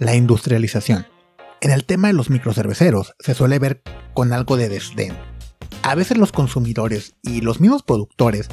[0.00, 1.06] la industrialización.
[1.60, 3.82] En el tema de los microcerveceros se suele ver
[4.14, 5.14] con algo de desdén.
[5.82, 8.48] A veces los consumidores y los mismos productores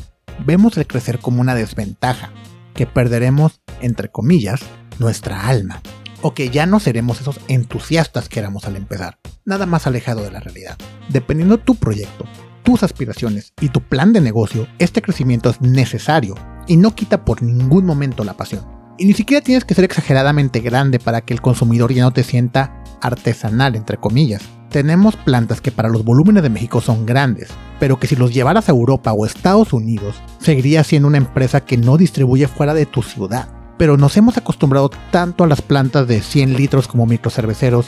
[0.46, 2.32] vemos el crecer como una desventaja,
[2.74, 4.60] que perderemos, entre comillas,
[5.00, 5.82] nuestra alma,
[6.22, 10.32] o que ya no seremos esos entusiastas que éramos al empezar, nada más alejado de
[10.32, 10.78] la realidad.
[11.08, 12.26] Dependiendo tu proyecto,
[12.64, 16.36] tus aspiraciones y tu plan de negocio, este crecimiento es necesario
[16.68, 18.77] y no quita por ningún momento la pasión.
[19.00, 22.24] Y ni siquiera tienes que ser exageradamente grande para que el consumidor ya no te
[22.24, 24.42] sienta artesanal, entre comillas.
[24.70, 28.68] Tenemos plantas que para los volúmenes de México son grandes, pero que si los llevaras
[28.68, 33.04] a Europa o Estados Unidos, seguiría siendo una empresa que no distribuye fuera de tu
[33.04, 33.50] ciudad.
[33.78, 37.88] Pero nos hemos acostumbrado tanto a las plantas de 100 litros como microcerveceros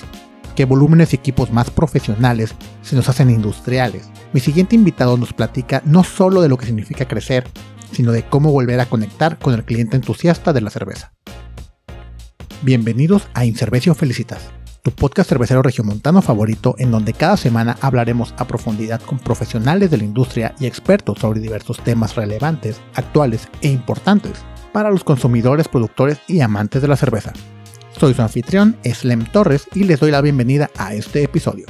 [0.55, 2.53] que volúmenes y equipos más profesionales
[2.84, 4.09] se nos hacen industriales.
[4.34, 7.45] Mi siguiente invitado nos platica no solo de lo que significa crecer,
[7.91, 11.13] sino de cómo volver a conectar con el cliente entusiasta de la cerveza.
[12.61, 14.52] Bienvenidos a Incervecio Felicitas
[14.84, 19.97] tu podcast cervecero regiomontano favorito en donde cada semana hablaremos a profundidad con profesionales de
[19.97, 24.33] la industria y expertos sobre diversos temas relevantes, actuales e importantes
[24.71, 27.33] para los consumidores, productores y amantes de la cerveza.
[27.97, 31.66] Soy su anfitrión, Slem Torres, y les doy la bienvenida a este episodio.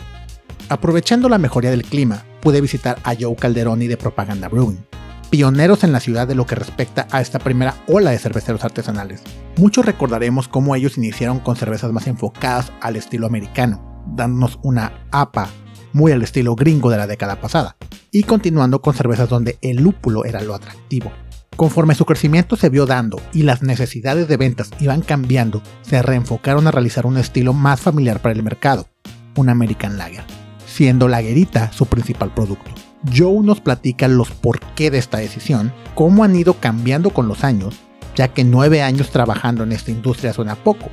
[0.68, 4.86] Aprovechando la mejoría del clima, pude visitar a Joe Calderoni de Propaganda Brewing,
[5.30, 9.22] pioneros en la ciudad de lo que respecta a esta primera ola de cerveceros artesanales.
[9.58, 15.50] Muchos recordaremos cómo ellos iniciaron con cervezas más enfocadas al estilo americano, dándonos una APA
[15.94, 17.76] muy al estilo gringo de la década pasada,
[18.12, 21.12] y continuando con cervezas donde el lúpulo era lo atractivo.
[21.56, 26.68] Conforme su crecimiento se vio dando y las necesidades de ventas iban cambiando, se reenfocaron
[26.68, 28.88] a realizar un estilo más familiar para el mercado,
[29.36, 30.24] un American Lager,
[30.66, 32.72] siendo Lagerita su principal producto.
[33.16, 37.44] Joe nos platica los por qué de esta decisión, cómo han ido cambiando con los
[37.44, 37.76] años,
[38.16, 40.90] ya que nueve años trabajando en esta industria suena poco,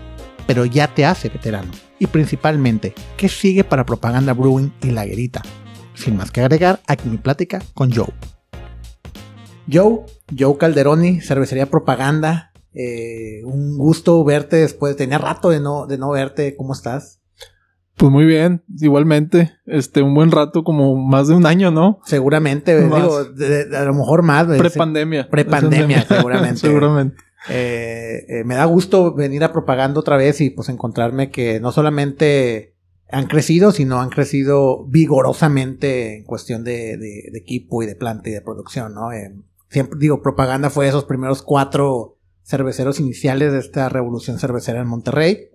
[0.46, 1.72] pero ya te hace veterano.
[1.98, 5.42] Y principalmente, ¿qué sigue para Propaganda Brewing y Lagerita?
[5.94, 8.12] Sin más que agregar, aquí mi plática con Joe.
[9.70, 10.04] Joe,
[10.38, 12.52] Joe Calderoni, Cervecería Propaganda.
[12.72, 14.96] Eh, un gusto verte después.
[14.96, 16.54] Tenía rato de no, de no verte.
[16.54, 17.15] ¿Cómo estás?
[17.96, 22.00] Pues muy bien, igualmente, este, un buen rato, como más de un año, ¿no?
[22.04, 24.46] Seguramente, digo, a lo mejor más.
[24.46, 25.30] Prepandemia.
[25.30, 26.56] Prepandemia, seguramente.
[26.60, 27.16] seguramente.
[27.48, 31.72] Eh, eh, me da gusto venir a propaganda otra vez y pues encontrarme que no
[31.72, 32.74] solamente
[33.10, 38.42] han crecido, sino han crecido vigorosamente en cuestión de, equipo y de planta y de
[38.42, 39.12] producción, ¿no?
[39.12, 39.34] Eh,
[39.70, 45.48] siempre digo, propaganda fue esos primeros cuatro cerveceros iniciales de esta revolución cervecera en Monterrey.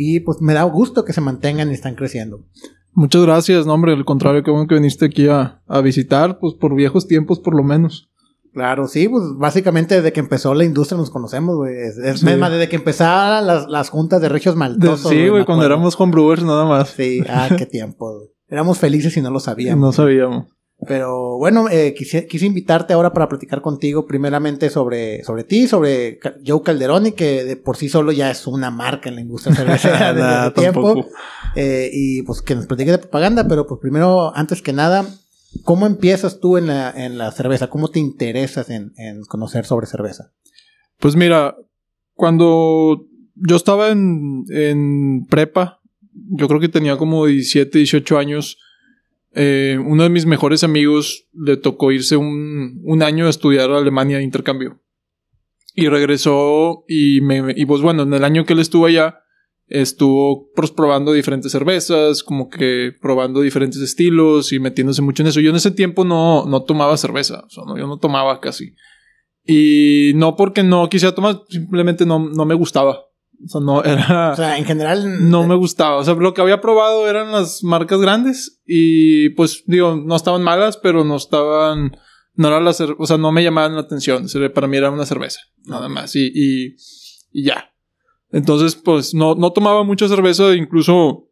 [0.00, 2.44] Y pues me da gusto que se mantengan y están creciendo.
[2.92, 6.76] Muchas gracias, no hombre, al contrario, qué bueno que viniste aquí a, visitar, pues por
[6.76, 8.08] viejos tiempos por lo menos.
[8.52, 11.74] Claro, sí, pues básicamente desde que empezó la industria nos conocemos, güey.
[11.76, 15.10] Es, más, desde que empezaron las, juntas de regios maltosos.
[15.10, 16.90] sí, güey, cuando éramos homebrewers nada más.
[16.90, 18.22] Sí, ah, qué tiempo.
[18.46, 19.80] Éramos felices y no lo sabíamos.
[19.80, 20.46] No sabíamos.
[20.86, 26.62] Pero bueno, eh, quise, invitarte ahora para platicar contigo primeramente sobre, sobre ti, sobre Joe
[26.62, 30.50] Calderoni, que de por sí solo ya es una marca en la industria cervecera de
[30.52, 31.04] tiempo.
[31.56, 35.04] Eh, y pues que nos platiques de propaganda, pero pues primero, antes que nada,
[35.64, 37.68] ¿cómo empiezas tú en la, en la cerveza?
[37.68, 40.32] ¿Cómo te interesas en, en conocer sobre cerveza?
[40.98, 41.56] Pues mira,
[42.14, 45.80] cuando yo estaba en, en prepa,
[46.12, 48.58] yo creo que tenía como 17, 18 años,
[49.40, 53.78] eh, uno de mis mejores amigos le tocó irse un, un, año a estudiar a
[53.78, 54.80] Alemania de intercambio.
[55.76, 59.20] Y regresó y, me, y pues bueno, en el año que él estuvo allá,
[59.68, 65.38] estuvo probando diferentes cervezas, como que probando diferentes estilos y metiéndose mucho en eso.
[65.38, 68.74] Yo en ese tiempo no, no tomaba cerveza, o yo no tomaba casi.
[69.46, 73.07] Y no porque no quisiera tomar, simplemente no, no me gustaba.
[73.44, 74.32] O sea, no era.
[74.32, 75.28] O sea, en general.
[75.28, 75.96] No me gustaba.
[75.96, 78.60] O sea, lo que había probado eran las marcas grandes.
[78.66, 81.96] Y pues, digo, no estaban malas, pero no estaban.
[82.34, 84.26] No era la O sea, no me llamaban la atención.
[84.54, 85.40] Para mí era una cerveza.
[85.64, 86.14] Nada más.
[86.14, 86.76] Y, y,
[87.32, 87.72] y ya.
[88.30, 90.54] Entonces, pues, no, no tomaba mucha cerveza.
[90.54, 91.24] Incluso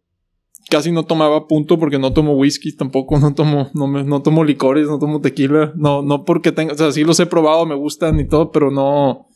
[0.69, 3.19] casi no tomaba punto porque no tomo whisky tampoco.
[3.20, 5.72] No tomo, no, me, no tomo licores, no tomo tequila.
[5.76, 6.72] No, no porque tenga.
[6.72, 9.28] O sea, sí los he probado, me gustan y todo, pero no.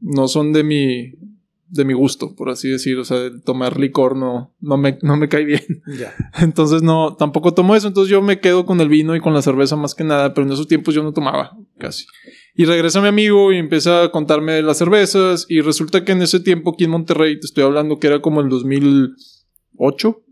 [0.00, 1.33] No son de mi
[1.74, 2.98] de mi gusto, por así decir.
[2.98, 5.62] O sea, tomar licor no, no, me, no me cae bien.
[6.40, 7.88] Entonces no, tampoco tomo eso.
[7.88, 10.32] Entonces yo me quedo con el vino y con la cerveza más que nada.
[10.32, 12.06] Pero en esos tiempos yo no tomaba casi.
[12.54, 15.46] Y regresa mi amigo y empieza a contarme de las cervezas.
[15.48, 18.40] Y resulta que en ese tiempo aquí en Monterrey, te estoy hablando que era como
[18.40, 20.22] el 2008,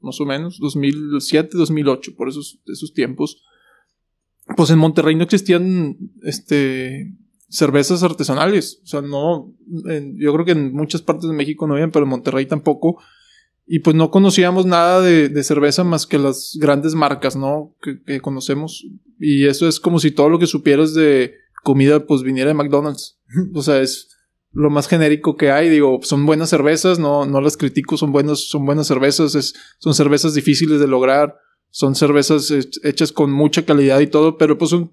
[0.00, 3.42] más o menos, 2007, 2008, por esos, esos tiempos.
[4.56, 7.14] Pues en Monterrey no existían, este,
[7.50, 8.80] cervezas artesanales.
[8.84, 9.52] O sea, no,
[10.14, 12.98] yo creo que en muchas partes de México no habían, pero en Monterrey tampoco.
[13.66, 17.76] Y pues no conocíamos nada de, cerveza más que las grandes marcas, ¿no?
[18.06, 18.86] Que, conocemos.
[19.18, 23.18] Y eso es como si todo lo que supieras de comida pues viniera de McDonald's.
[23.54, 24.08] o sea, es
[24.52, 25.68] lo más genérico que hay.
[25.68, 29.94] Digo, son buenas cervezas, no, no las critico, son, buenos, son buenas cervezas, es, son
[29.94, 31.36] cervezas difíciles de lograr,
[31.70, 34.92] son cervezas hechas con mucha calidad y todo, pero pues son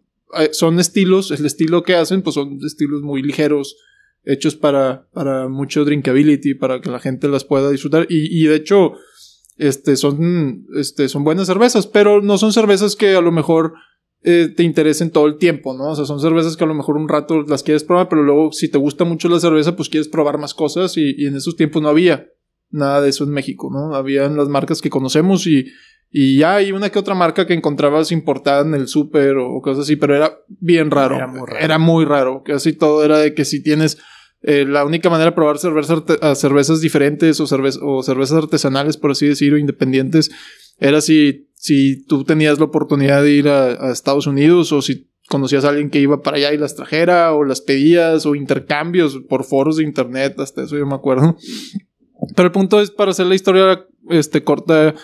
[0.51, 3.77] son estilos, el estilo que hacen, pues son estilos muy ligeros,
[4.23, 8.07] hechos para, para mucho drinkability, para que la gente las pueda disfrutar.
[8.09, 8.93] Y, y de hecho,
[9.57, 13.73] este, son, este, son buenas cervezas, pero no son cervezas que a lo mejor
[14.23, 15.91] eh, te interesen todo el tiempo, ¿no?
[15.91, 18.51] O sea, son cervezas que a lo mejor un rato las quieres probar, pero luego
[18.51, 21.55] si te gusta mucho la cerveza, pues quieres probar más cosas y, y en esos
[21.55, 22.27] tiempos no había
[22.69, 23.95] nada de eso en México, ¿no?
[23.95, 25.67] Habían las marcas que conocemos y
[26.09, 29.83] y ya hay una que otra marca que encontrabas importada en el súper o cosas
[29.83, 31.15] así, pero era bien raro.
[31.15, 31.59] Era muy raro.
[31.59, 32.43] Era muy raro.
[32.43, 33.97] Casi todo era de que si tienes
[34.41, 36.03] eh, la única manera de probar cervezas,
[36.35, 40.31] cervezas diferentes o, o cervezas artesanales, por así decirlo, independientes,
[40.79, 45.65] era si, si tú tenías la oportunidad de ir a, Estados Unidos o si conocías
[45.65, 49.43] a alguien que iba para allá y las trajera o las pedías o intercambios por
[49.43, 51.35] foros de internet, hasta eso yo me acuerdo.
[52.35, 54.95] Pero el punto es, para hacer la historia este, corta,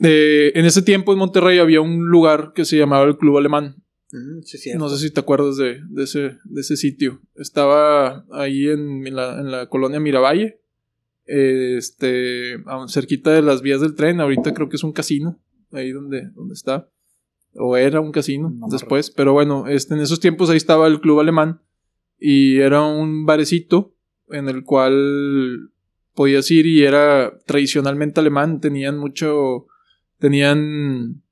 [0.00, 3.76] eh, en ese tiempo en Monterrey había un lugar que se llamaba el Club Alemán.
[4.12, 7.20] Mm, no sé si te acuerdas de, ese, de ese sitio.
[7.34, 10.60] Estaba ahí en, la, colonia Miravalle,
[11.24, 12.56] este,
[12.88, 14.20] cerquita de las vías del tren.
[14.20, 15.40] Ahorita creo que es un casino,
[15.72, 16.90] ahí donde, donde está.
[17.54, 19.10] O era un casino después.
[19.10, 21.62] Pero bueno, este, en esos tiempos ahí estaba el Club Alemán.
[22.18, 23.94] Y era un barecito
[24.28, 25.70] en el cual
[26.14, 28.60] podías ir y era tradicionalmente alemán.
[28.60, 29.66] Tenían mucho
[30.18, 31.22] Tenían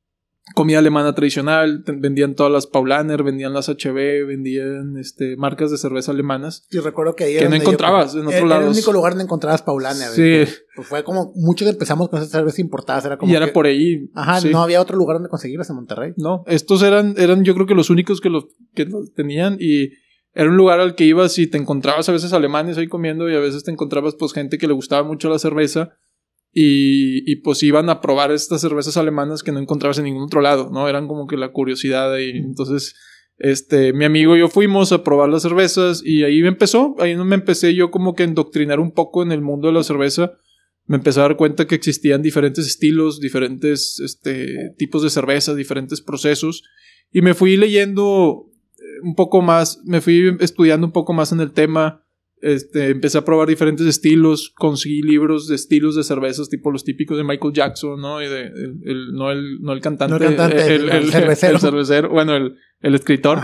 [0.54, 6.12] comida alemana tradicional, vendían todas las Paulaner, vendían las HB, vendían este, marcas de cerveza
[6.12, 6.66] alemanas.
[6.70, 8.60] Sí, recuerdo que ahí Que no encontrabas en otro lado.
[8.60, 10.08] Era el único lugar donde encontrabas Paulaner.
[10.08, 10.52] Sí.
[10.76, 14.10] Pues fue como, muchos empezamos con esas cervezas importadas, era como Y era por ahí.
[14.14, 16.12] Ajá, no había otro lugar donde conseguirlas en Monterrey.
[16.16, 18.44] No, estos eran, eran yo creo que los únicos que los,
[18.74, 19.90] que los tenían y
[20.34, 23.36] era un lugar al que ibas y te encontrabas a veces alemanes ahí comiendo y
[23.36, 25.96] a veces te encontrabas pues gente que le gustaba mucho la cerveza
[26.56, 30.40] y, y, pues iban a probar estas cervezas alemanas que no encontrabas en ningún otro
[30.40, 30.88] lado, ¿no?
[30.88, 32.94] Eran como que la curiosidad y entonces,
[33.38, 37.16] este, mi amigo y yo fuimos a probar las cervezas y ahí me empezó, ahí
[37.16, 40.34] me empecé yo como que a endoctrinar un poco en el mundo de la cerveza.
[40.86, 46.02] Me empecé a dar cuenta que existían diferentes estilos, diferentes este, tipos de cerveza, diferentes
[46.02, 46.62] procesos.
[47.10, 48.46] Y me fui leyendo
[48.78, 52.03] eh, un poco más, me fui estudiando un poco más en el tema
[52.44, 57.16] este, empecé a probar diferentes estilos, conseguí libros de estilos de cervezas, tipo los típicos
[57.16, 58.22] de Michael Jackson, ¿no?
[58.22, 58.52] Y de,
[58.84, 62.10] el, no, el, no el cantante, el, cervecero.
[62.10, 63.40] bueno, el, el escritor.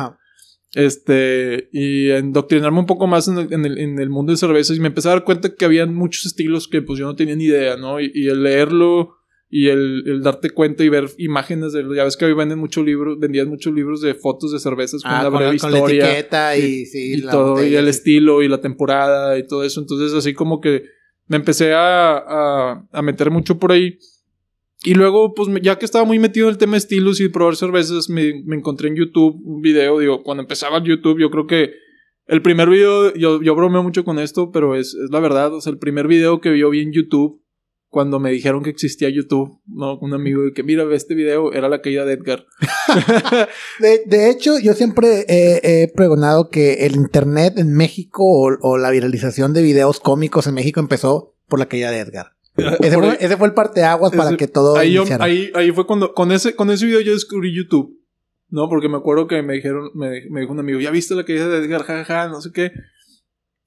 [0.75, 4.76] Este, y endoctrinarme un poco más en el, en, el, en el mundo de cervezas
[4.76, 7.35] y me empecé a dar cuenta que había muchos estilos que pues yo no tenía
[7.35, 8.00] ni idea, ¿no?
[8.00, 9.20] y el leerlo
[9.52, 12.85] y el, el, darte cuenta y ver imágenes de ya ves que hoy venden muchos
[12.85, 15.94] libros vendían muchos libros de fotos de cervezas con ah, la breve historia con la
[15.94, 19.81] etiqueta y, sí, y todo y el estilo y la temporada y todo eso.
[19.81, 20.85] Entonces así como que
[21.26, 23.99] me empecé a, a, a, meter mucho por ahí.
[24.85, 27.56] Y luego pues ya que estaba muy metido en el tema de estilos y probar
[27.56, 29.99] cervezas me, me encontré en YouTube un video.
[29.99, 31.73] Digo cuando empezaba YouTube yo creo que
[32.29, 35.52] el primer video yo, yo bromeo mucho con esto pero es, es la verdad.
[35.52, 37.43] O sea el primer video que yo vi en YouTube
[37.91, 39.99] cuando me dijeron que existía YouTube, ¿no?
[39.99, 42.47] Un amigo de que, mira, ve este video, era la caída de Edgar.
[43.81, 49.62] de, hecho, yo siempre he, pregonado que el Internet en México o, la viralización de
[49.62, 52.33] videos cómicos en México empezó por la caída de Edgar.
[52.57, 56.31] Ese, fue, ese fue, el parteaguas para que todo ahí, ahí, ahí, fue cuando, con
[56.31, 57.99] ese, con ese video yo descubrí YouTube.
[58.50, 61.25] No, porque me acuerdo que me dijeron, me, me dijo un amigo, ¿ya viste la
[61.25, 61.83] caída de Edgar?
[61.83, 62.73] Jajaja, ja, ja, no sé qué.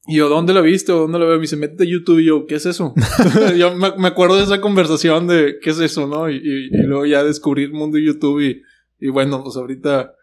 [0.05, 0.99] Y yo, ¿dónde lo he visto?
[0.99, 1.37] ¿Dónde lo veo?
[1.37, 2.19] Me dice, métete a YouTube.
[2.19, 2.93] Y yo, ¿qué es eso?
[3.57, 6.07] yo me, acuerdo de esa conversación de, ¿qué es eso?
[6.07, 6.29] ¿No?
[6.29, 8.61] Y, y, luego ya descubrí el mundo de YouTube y,
[8.99, 10.13] y bueno, pues ahorita,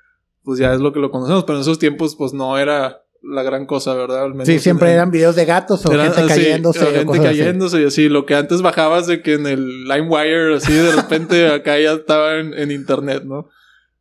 [0.42, 1.44] pues ya es lo que lo conocemos.
[1.44, 4.28] Pero en esos tiempos, pues no era la gran cosa, ¿verdad?
[4.44, 6.86] sí, siempre eran videos de gatos o gente cayéndose.
[6.86, 8.08] gente cayéndose y así.
[8.08, 12.36] Lo que antes bajabas de que en el LimeWire, así de repente acá ya estaba
[12.36, 13.48] en, en internet, ¿no?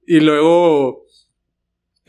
[0.06, 1.06] Y luego,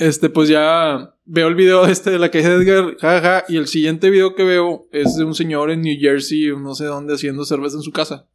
[0.01, 3.67] este, pues ya veo el video este de la queja de Edgar, jaja, y el
[3.67, 7.45] siguiente video que veo es de un señor en New Jersey, no sé dónde, haciendo
[7.45, 8.27] cerveza en su casa.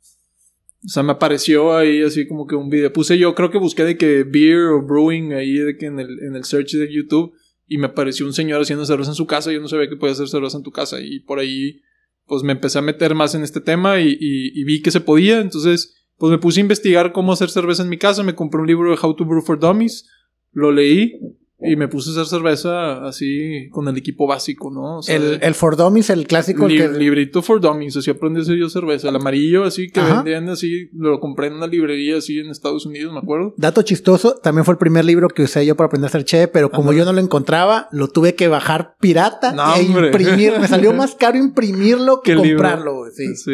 [0.85, 2.93] O sea, me apareció ahí así como que un video.
[2.93, 6.19] Puse yo, creo que busqué de que beer o brewing ahí de que en el,
[6.19, 7.33] en el search de YouTube.
[7.67, 9.51] Y me apareció un señor haciendo cerveza en su casa.
[9.51, 11.01] Yo no sabía que podía hacer cerveza en tu casa.
[11.01, 11.81] Y por ahí,
[12.27, 15.01] pues me empecé a meter más en este tema y, y, y vi que se
[15.01, 15.39] podía.
[15.39, 18.21] Entonces, pues me puse a investigar cómo hacer cerveza en mi casa.
[18.21, 20.07] Me compré un libro de How to Brew for Dummies.
[20.51, 21.19] Lo leí
[21.57, 24.97] y me puse a hacer cerveza así con el equipo básico, ¿no?
[24.97, 26.67] O sea, el, el For Dummies, el clásico.
[26.67, 29.07] li- que- librito for dummies, así aprendí a hacer yo cerveza.
[29.09, 30.15] El amarillo así que Ajá.
[30.17, 33.53] vendían así, lo compré en una librería así en Estados Unidos, me acuerdo.
[33.57, 36.47] Dato chistoso, también fue el primer libro que usé yo para aprender a hacer cheve,
[36.49, 36.99] pero como Ajá.
[36.99, 40.07] yo no lo encontraba, lo tuve que bajar pirata No, e hombre.
[40.07, 40.59] imprimir.
[40.59, 43.35] Me salió más caro imprimirlo que comprarlo, sí.
[43.35, 43.51] Sí.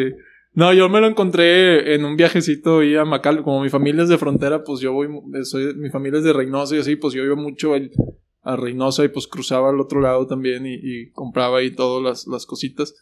[0.54, 3.42] No, yo me lo encontré en un viajecito ahí a Macal.
[3.42, 5.08] Como mi familia es de frontera, pues yo voy,
[5.44, 7.90] soy, mi familia es de Reynosa y así, pues yo iba mucho al-
[8.42, 12.26] a Reynosa y pues cruzaba al otro lado también y, y compraba ahí todas las,
[12.26, 12.94] las cositas.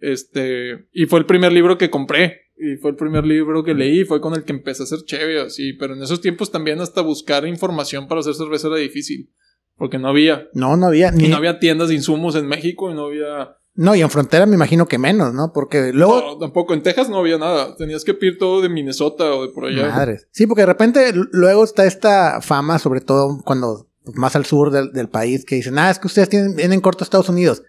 [0.00, 2.42] Este, y fue el primer libro que compré.
[2.62, 5.40] Y fue el primer libro que leí, fue con el que empecé a hacer chévere,
[5.42, 5.72] así.
[5.74, 9.30] Pero en esos tiempos también hasta buscar información para hacer cerveza era difícil.
[9.76, 10.48] Porque no había.
[10.52, 11.24] No, no había ni.
[11.24, 13.56] Y no había tiendas de insumos en México y no había...
[13.74, 15.52] No, y en frontera me imagino que menos, ¿no?
[15.52, 16.20] Porque luego.
[16.20, 16.74] No, tampoco.
[16.74, 17.76] En Texas no había nada.
[17.76, 19.88] Tenías que pedir todo de Minnesota o de por allá.
[19.88, 20.28] Madres.
[20.32, 24.70] Sí, porque de repente luego está esta fama, sobre todo cuando pues, más al sur
[24.70, 27.62] del, del país, que dicen, ah, es que ustedes tienen, vienen corto a Estados Unidos.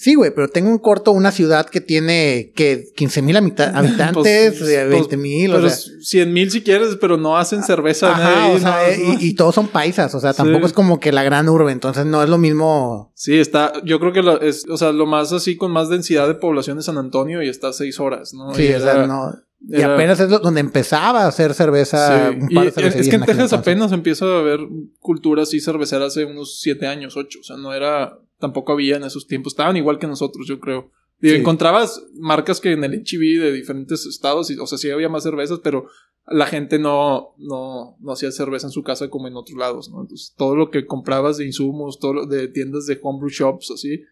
[0.00, 3.36] Sí, güey, pero tengo un corto una ciudad que tiene que 15 mil
[3.74, 4.26] habitantes, Pues,
[4.70, 5.92] eh, pues, 20 mil, o Pero sea.
[6.00, 8.12] 100 mil si quieres, pero no hacen cerveza.
[8.12, 9.16] Ajá, nadie, o sea, no, eh.
[9.20, 10.66] Y, y todos son paisas, o sea, tampoco Sí.
[10.66, 13.10] es como que la gran urbe, entonces no es lo mismo.
[13.16, 13.72] Sí, está.
[13.84, 16.78] Yo creo que lo, es, o sea, lo más así con más densidad de población
[16.78, 18.54] es San Antonio y está a seis horas, ¿no?
[18.54, 19.32] Sí, Y o sea, era- no.
[19.68, 22.30] Y era- apenas es donde empezaba a hacer cerveza.
[22.30, 22.36] Sí.
[22.40, 24.60] Un Y par de es que en Texas apenas empieza a haber
[25.00, 27.40] cultura así cervecera hace unos siete años, ocho.
[27.40, 28.16] O sea, no era.
[28.38, 29.52] Tampoco había en esos tiempos.
[29.52, 30.90] Estaban igual que nosotros, yo creo.
[31.20, 31.34] Y Sí.
[31.36, 35.24] encontrabas marcas que en el HB de diferentes estados, y, o sea, sí había más
[35.24, 35.86] cervezas, pero
[36.28, 40.02] la gente no, no, no hacía cerveza en su casa como en otros lados, ¿no?
[40.02, 44.02] Entonces, todo lo que comprabas de insumos, todo lo de tiendas de homebrew shops, así,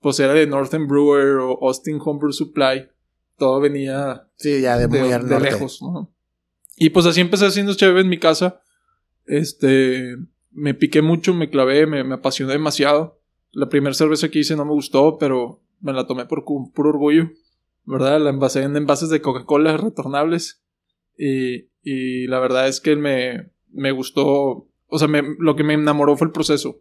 [0.00, 2.88] pues era de Northern Brewer o Austin Homebrew Supply.
[3.38, 6.12] Todo venía Sí, ya de muy de, de lejos, ¿no?
[6.76, 8.60] Y pues así empecé haciendo chévere en mi casa.
[9.26, 10.16] Este,
[10.50, 13.20] me piqué mucho, me clavé, me, me apasioné demasiado.
[13.52, 17.30] La primera cerveza que hice no me gustó, pero me la tomé por puro orgullo,
[17.84, 18.20] ¿verdad?
[18.20, 20.62] La envasé en envases de Coca-Cola retornables.
[21.18, 25.74] Y, y la verdad es que me, me gustó, o sea, me- lo que me
[25.74, 26.80] enamoró fue el proceso.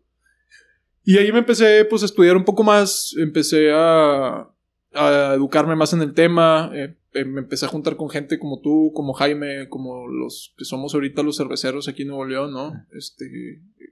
[1.03, 4.49] Y ahí me empecé pues a estudiar un poco más, empecé a,
[4.93, 8.61] a educarme más en el tema, eh, eh, me empecé a juntar con gente como
[8.61, 12.73] tú, como Jaime, como los que somos ahorita los cerveceros aquí en Nuevo León, ¿no?
[12.91, 13.25] Este,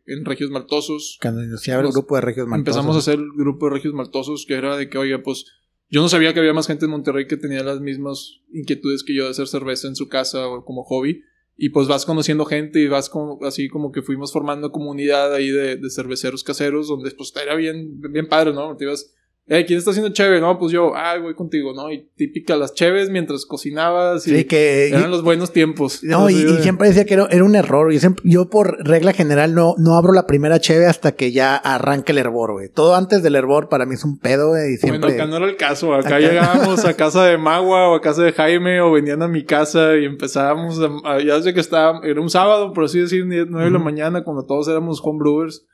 [0.05, 1.17] en Regios Maltosos.
[1.21, 2.77] Cuando iniciaba el grupo de Regios Maltosos.
[2.77, 5.45] Empezamos a hacer el grupo de Regios Maltosos, que era de que, oye, pues
[5.89, 9.15] yo no sabía que había más gente en Monterrey que tenía las mismas inquietudes que
[9.15, 11.23] yo de hacer cerveza en su casa o como hobby.
[11.57, 15.49] Y pues vas conociendo gente y vas como, así como que fuimos formando comunidad ahí
[15.49, 18.77] de, de cerveceros caseros, donde pues era bien, bien padre, ¿no?
[18.77, 19.13] Te ibas,
[19.49, 20.39] eh, ¿quién está haciendo chévere?
[20.39, 21.91] No, pues yo, ah, voy contigo, ¿no?
[21.91, 24.89] Y típica las cheves mientras cocinabas y Sí, que.
[24.89, 26.03] eran los buenos tiempos.
[26.03, 27.91] No, y, siempre decía que era, era un error.
[27.91, 31.55] Yo, siempre, yo por regla general no, no abro la primera cheve hasta que ya
[31.55, 32.69] arranque el hervor, güey.
[32.69, 34.77] Todo antes del hervor para mí es un pedo, güey.
[34.77, 34.99] Siempre...
[34.99, 35.93] Bueno, acá no era el caso.
[35.93, 39.27] Acá, Acá- llegábamos a casa de Magua o a casa de Jaime o venían a
[39.27, 42.99] mi casa y empezábamos a, a- ya sé que estaba, era un sábado, por así
[42.99, 45.65] decir, 9 de la mañana, cuando todos éramos homebrewers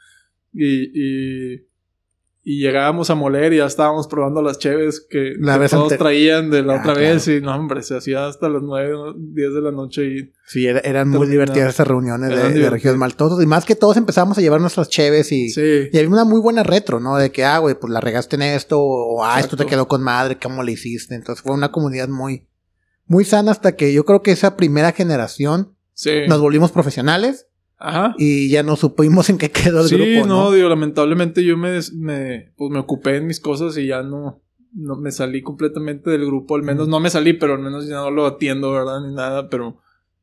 [0.53, 0.85] y,
[1.53, 1.67] y,
[2.47, 5.85] y llegábamos a moler y ya estábamos probando las cheves que, La que vez todos
[5.91, 6.99] ante- traían de la Ah, otra claro.
[7.13, 10.67] vez y no, hombre, se hacía hasta las 9, 10 de la noche y Sí,
[10.67, 12.69] era- eran muy divertidas esas reuniones de, Eran de.
[12.69, 13.41] Regios Maltosos.
[13.41, 15.49] Y más que todos empezamos a llevar nuestras cheves y...
[15.49, 15.89] sí.
[15.91, 17.17] Y había una muy buena retro, ¿no?
[17.17, 20.03] De que, ah, güey, pues la regaste en esto, o ah, esto te quedó con
[20.03, 21.15] madre, ¿cómo le hiciste?
[21.15, 22.47] Entonces fue una comunidad muy,
[23.07, 26.11] muy sana hasta que yo creo que esa primera generación Sí.
[26.27, 27.47] nos volvimos profesionales
[27.87, 28.15] Ajá.
[28.17, 30.51] y ya no supimos en qué quedó el sí, grupo, no, ¿no?
[30.51, 34.41] digo, lamentablemente yo me, me, pues me ocupé en mis cosas y ya no,
[34.73, 37.95] no me salí completamente del grupo, al menos no me salí, pero al menos ya
[37.95, 39.01] no lo atiendo, ¿verdad?
[39.07, 39.77] Ni nada, pero,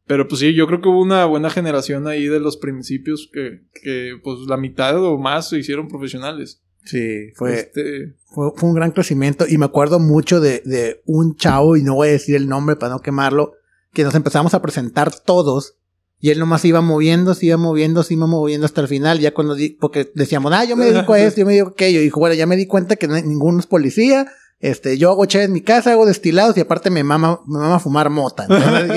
[0.06, 3.62] pero pues sí, yo creo que hubo una buena generación ahí de los principios que,
[3.82, 6.62] que pues la mitad o más se hicieron profesionales.
[6.84, 11.36] Sí, fue, Este, fue, fue un gran crecimiento y me acuerdo mucho de, de un
[11.36, 13.52] chavo, y no voy a decir el nombre para no quemarlo,
[13.92, 15.78] que nos empezamos a presentar todos
[16.22, 19.34] y él nomás iba moviendo, se iba moviendo, se iba moviendo hasta el final, ya
[19.34, 22.00] cuando, di- porque decíamos, ah, yo me dedico a esto, yo me dedico a aquello,
[22.00, 24.26] y dijo, bueno, ya me di cuenta que no hay- ninguno es policía,
[24.60, 27.78] este, yo hago chévere en mi casa, hago destilados y aparte me mama, me mama
[27.80, 28.46] fumar mota.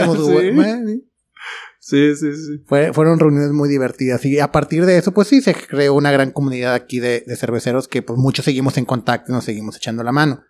[1.79, 2.63] Sí, sí, sí.
[2.65, 6.12] Fue, fueron reuniones muy divertidas y a partir de eso, pues sí, se creó una
[6.12, 9.75] gran comunidad aquí de, de cerveceros que pues muchos seguimos en contacto y nos seguimos
[9.77, 10.41] echando la mano.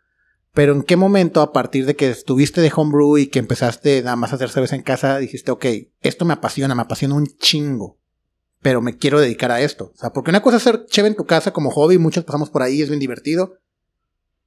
[0.56, 4.16] Pero en qué momento, a partir de que estuviste de homebrew y que empezaste nada
[4.16, 5.66] más a hacer cerveza en casa, dijiste, ok,
[6.00, 8.00] esto me apasiona, me apasiona un chingo,
[8.62, 9.92] pero me quiero dedicar a esto.
[9.94, 12.50] O sea, porque una cosa es hacer chévere en tu casa como hobby, muchos pasamos
[12.50, 13.58] por ahí, es bien divertido,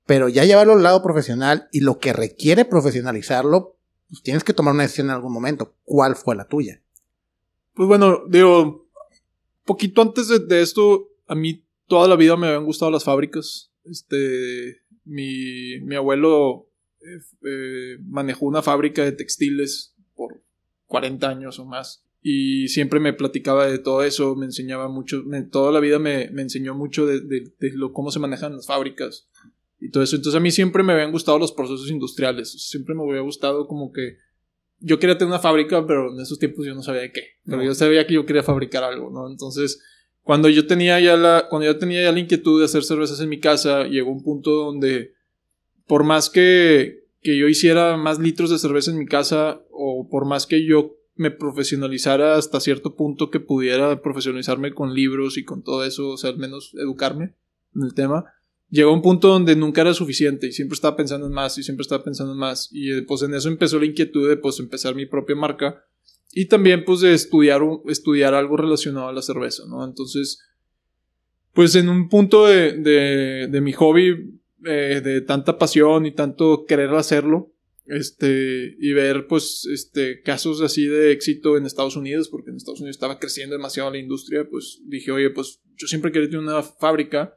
[0.06, 3.76] pero ya llevarlo al lado profesional y lo que requiere profesionalizarlo,
[4.08, 5.74] pues tienes que tomar una decisión en algún momento.
[5.84, 6.80] ¿Cuál fue la tuya?
[7.74, 8.88] Pues bueno, digo,
[9.66, 13.70] poquito antes de, esto, a mí toda la vida me habían gustado las fábricas.
[13.84, 20.42] Este, mi, mi abuelo eh, eh, manejó una fábrica de textiles por
[20.86, 22.04] 40 años o más.
[22.20, 26.42] Y siempre me platicaba de todo eso, me enseñaba mucho, toda la vida me, me
[26.42, 29.28] enseñó mucho de, de, lo, cómo se manejan las fábricas
[29.80, 30.16] y todo eso.
[30.16, 33.92] Entonces a mí siempre me habían gustado los procesos industriales, siempre me había gustado como
[33.92, 34.16] que
[34.80, 37.22] yo quería tener una fábrica, pero en esos tiempos yo no sabía de qué.
[37.44, 39.28] Pero yo sabía que yo quería fabricar algo, ¿no?
[39.28, 39.82] Entonces,
[40.28, 43.30] cuando yo tenía ya la, cuando yo tenía ya la inquietud de hacer cervezas en
[43.30, 45.14] mi casa, llegó un punto donde,
[45.87, 50.26] por más que, que yo hiciera más litros de cerveza en mi casa, o por
[50.26, 55.62] más que yo me profesionalizara hasta cierto punto que pudiera profesionalizarme con libros y con
[55.62, 57.35] todo eso, o sea, al menos educarme
[57.75, 58.26] en el tema,
[58.68, 61.85] llegó un punto donde nunca era suficiente y siempre estaba pensando en más y siempre
[61.85, 62.68] estaba pensando en más.
[62.70, 65.87] Y pues en eso empezó la inquietud de pues empezar mi propia marca
[66.40, 69.85] y también pues de estudiar, estudiar algo relacionado a la cerveza, ¿no?
[69.85, 70.38] Entonces,
[71.52, 76.64] pues en un punto de, de, de mi hobby, eh, de tanta pasión y tanto
[76.64, 77.52] querer hacerlo,
[77.87, 82.78] este, y ver pues este, casos así de éxito en Estados Unidos, porque en Estados
[82.78, 86.62] Unidos estaba creciendo demasiado la industria, pues dije, oye, pues yo siempre quería tener una
[86.62, 87.35] fábrica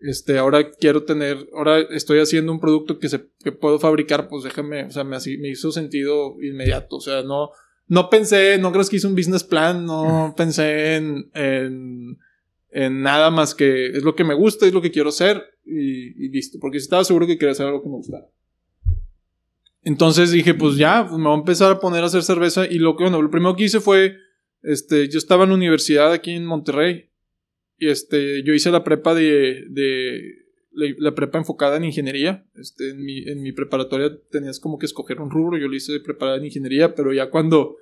[0.00, 4.44] este, ahora quiero tener, ahora estoy haciendo un producto que se, que puedo fabricar, pues
[4.44, 7.50] déjame, o sea, me, me hizo sentido inmediato, o sea, no,
[7.88, 12.18] no pensé, no creo que hice un business plan, no pensé en, en,
[12.70, 16.28] en, nada más que es lo que me gusta, es lo que quiero hacer y,
[16.28, 18.26] listo, porque estaba seguro que quería hacer algo que me gustara.
[19.82, 22.78] Entonces dije, pues ya, pues me voy a empezar a poner a hacer cerveza y
[22.78, 24.16] lo que, bueno, lo primero que hice fue,
[24.62, 27.10] este, yo estaba en la universidad aquí en Monterrey
[27.78, 30.37] y este, yo hice la prepa de, de
[30.78, 32.46] la, prepa enfocada en ingeniería.
[32.54, 36.00] Este, en mi, en mi preparatoria tenías como que escoger un rubro, yo lo hice
[36.00, 37.76] preparada en ingeniería, pero ya cuando,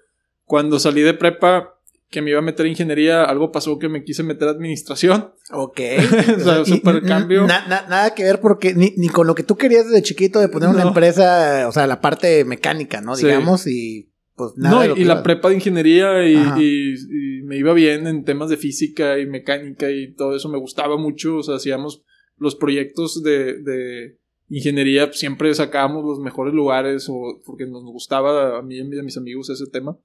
[0.45, 1.77] cuando salí de prepa,
[2.09, 5.33] que me iba a meter en ingeniería, algo pasó que me quise meter a administración.
[5.51, 5.81] Ok.
[6.37, 7.47] o sea, super cambio.
[7.47, 10.69] nada que ver porque ni, ni, con lo que tú querías desde chiquito de poner
[10.69, 13.17] una empresa, o sea, la parte mecánica, ¿no?
[13.17, 14.87] Digamos, y pues nada.
[14.87, 19.27] No, y, la prepa de ingeniería y, me iba bien en temas de física y
[19.27, 21.37] mecánica y todo eso me gustaba mucho.
[21.37, 22.05] O sea, hacíamos
[22.39, 24.19] los proyectos de, de
[24.49, 29.17] ingeniería, siempre sacábamos los mejores lugares o porque nos gustaba a mí y a mis
[29.17, 29.99] amigos ese tema.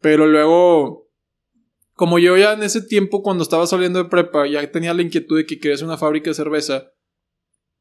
[0.00, 1.08] Pero luego,
[1.94, 5.36] como yo ya en ese tiempo, cuando estaba saliendo de prepa, ya tenía la inquietud
[5.36, 6.92] de que quería hacer una fábrica de cerveza,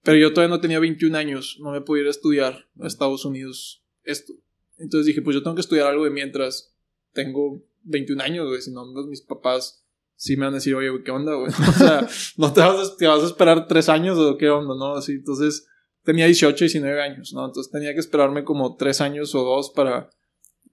[0.04, 4.34] pero yo todavía no tenía 21 años, no me pudiera estudiar a Estados Unidos esto.
[4.78, 6.76] Entonces dije, pues yo tengo que estudiar algo de mientras
[7.14, 8.62] tengo 21 años, güey.
[8.62, 9.83] Si no, pues, mis papás
[10.16, 11.52] sí me van a decir, oye, ¿qué onda, güey?
[11.70, 14.76] O sea, no te vas, a, te vas a esperar tres años o qué onda,
[14.76, 14.96] ¿no?
[14.96, 15.68] Así, entonces
[16.04, 17.46] tenía 18, 19 años, ¿no?
[17.46, 20.10] Entonces tenía que esperarme como tres años o dos para,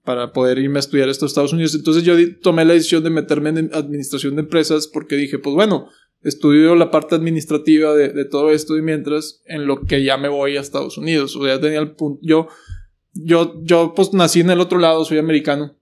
[0.03, 1.75] para poder irme a estudiar esto a Estados Unidos.
[1.75, 5.87] Entonces yo tomé la decisión de meterme en administración de empresas porque dije, pues bueno,
[6.21, 10.29] estudio la parte administrativa de, de todo esto y mientras en lo que ya me
[10.29, 11.35] voy a Estados Unidos.
[11.35, 12.47] O sea, tenía el punto, yo
[13.13, 15.77] yo, yo pues nací en el otro lado, soy americano.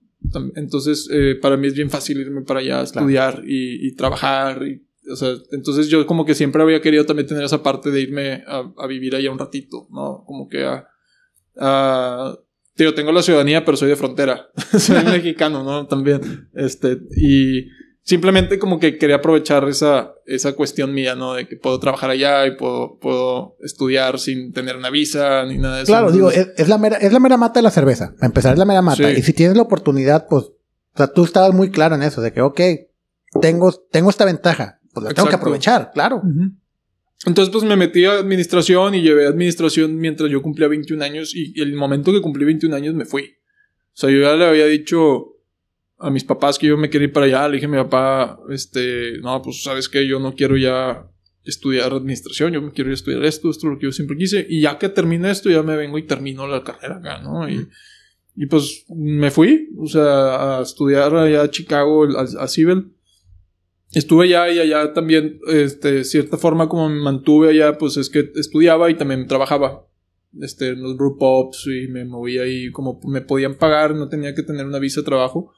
[0.55, 4.63] Entonces, eh, para mí es bien fácil irme para allá a estudiar y, y, trabajar.
[4.63, 8.01] Y, o sea, entonces yo como que siempre había querido también tener esa parte de
[8.01, 10.23] irme a, a vivir allá un ratito, ¿no?
[10.25, 10.87] Como que a...
[11.57, 12.37] a
[12.75, 14.49] tío, tengo la ciudadanía, pero soy de frontera.
[14.77, 15.87] soy mexicano, ¿no?
[15.87, 16.49] También.
[16.53, 17.67] Este, y
[18.09, 21.35] simplemente como que quería aprovechar esa, esa cuestión mía, ¿no?
[21.35, 25.77] De que puedo trabajar allá y puedo, puedo estudiar sin tener una visa ni nada
[25.77, 25.91] de eso.
[25.91, 28.15] Claro, digo, es, la mera, es la mera mata de la cerveza.
[28.15, 29.11] Para empezar, es la mera mata.
[29.11, 32.33] Y si tienes la oportunidad, pues, o sea, tú estabas muy claro en eso, de
[32.33, 32.59] que, ok,
[33.39, 36.23] tengo, tengo esta ventaja, pues la tengo que aprovechar, claro.
[37.27, 41.61] Entonces, pues me metí a administración y llevé administración mientras yo cumplía 21 años y
[41.61, 43.21] el momento que cumplí 21 años me fui.
[43.21, 45.35] O sea, yo ya le había dicho,
[45.99, 47.47] a mis papás que yo me quería ir para allá.
[47.47, 51.05] Le dije a mi papá, este, no, pues sabes que yo no quiero ya
[51.43, 54.17] estudiar administración, yo me quiero ir a estudiar esto, esto es lo que yo siempre
[54.17, 54.45] quise.
[54.49, 57.49] Y ya que termine esto, ya me vengo y termino la carrera acá, ¿no?
[57.49, 57.67] Y,
[58.35, 62.93] y pues me fui, o sea, a estudiar allá a Chicago, a, a Civil.
[63.91, 68.31] Estuve allá y allá también, este, cierta forma como me mantuve allá, pues es que
[68.35, 69.85] estudiaba y también trabajaba.
[70.39, 74.35] Este, en los group ups y me movía ahí como me podían pagar, no tenía
[74.35, 75.51] que tener una visa de trabajo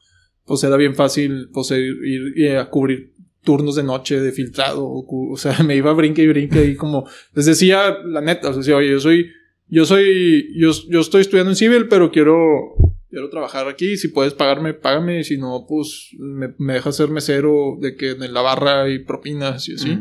[0.45, 4.87] pues era bien fácil pues, ir, a cubrir turnos de noche de filtrado.
[4.87, 8.53] O, sea, me iba a brinque y brinque y como les decía la neta, o
[8.53, 9.31] sea, decía, oye, yo soy,
[9.67, 12.75] yo soy, yo, yo estoy estudiando en civil, pero quiero,
[13.09, 13.97] quiero trabajar aquí.
[13.97, 15.23] Si puedes pagarme, págame.
[15.23, 19.67] Si no, pues me, me dejas ser mesero de que en la barra y propinas
[19.69, 19.97] y así.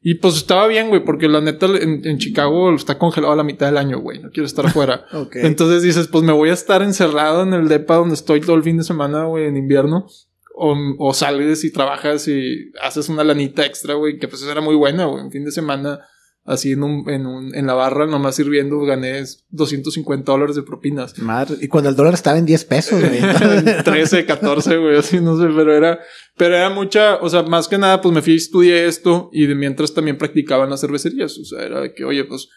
[0.00, 3.66] Y pues estaba bien, güey, porque la neta en, Chicago está congelado a la mitad
[3.66, 4.20] del año, güey.
[4.20, 5.04] No quiero estar afuera.
[5.34, 8.62] Entonces dices, pues me voy a estar encerrado en el depa donde estoy todo el
[8.62, 10.06] fin de semana, güey, en invierno.
[10.54, 14.76] o, o sales y trabajas y haces una lanita extra, güey, que pues era muy
[14.76, 15.24] buena, güey.
[15.24, 16.00] En fin de semana,
[16.48, 21.16] así en, un, en, un, en la barra, nomás sirviendo, gané 250 dólares de propinas.
[21.18, 23.20] Madre, y cuando el dólar estaba en 10 pesos, güey.
[23.84, 26.00] 13, 14, güey, así no sé, pero era,
[26.36, 29.54] pero era mucha, o sea, más que nada, pues me fui, estudié esto y de
[29.54, 32.48] mientras también practicaba en las cervecerías, o sea, era de que, oye, pues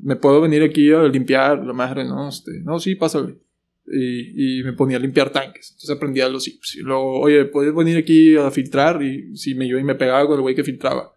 [0.00, 2.28] me puedo venir aquí a limpiar la madre, ¿no?
[2.28, 3.38] Este, no, sí, pásale.
[3.84, 5.72] Y, y me ponía a limpiar tanques.
[5.72, 6.46] Entonces aprendía los.
[6.46, 9.02] Y luego, oye, puedes venir aquí a filtrar.
[9.02, 11.12] Y si me iba y me pegaba con el güey que filtraba.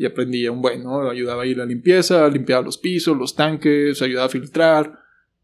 [0.00, 1.10] Y aprendía un buen, ¿no?
[1.10, 4.98] Ayudaba a ir a la limpieza, limpiaba los pisos, los tanques, ayudaba a filtrar.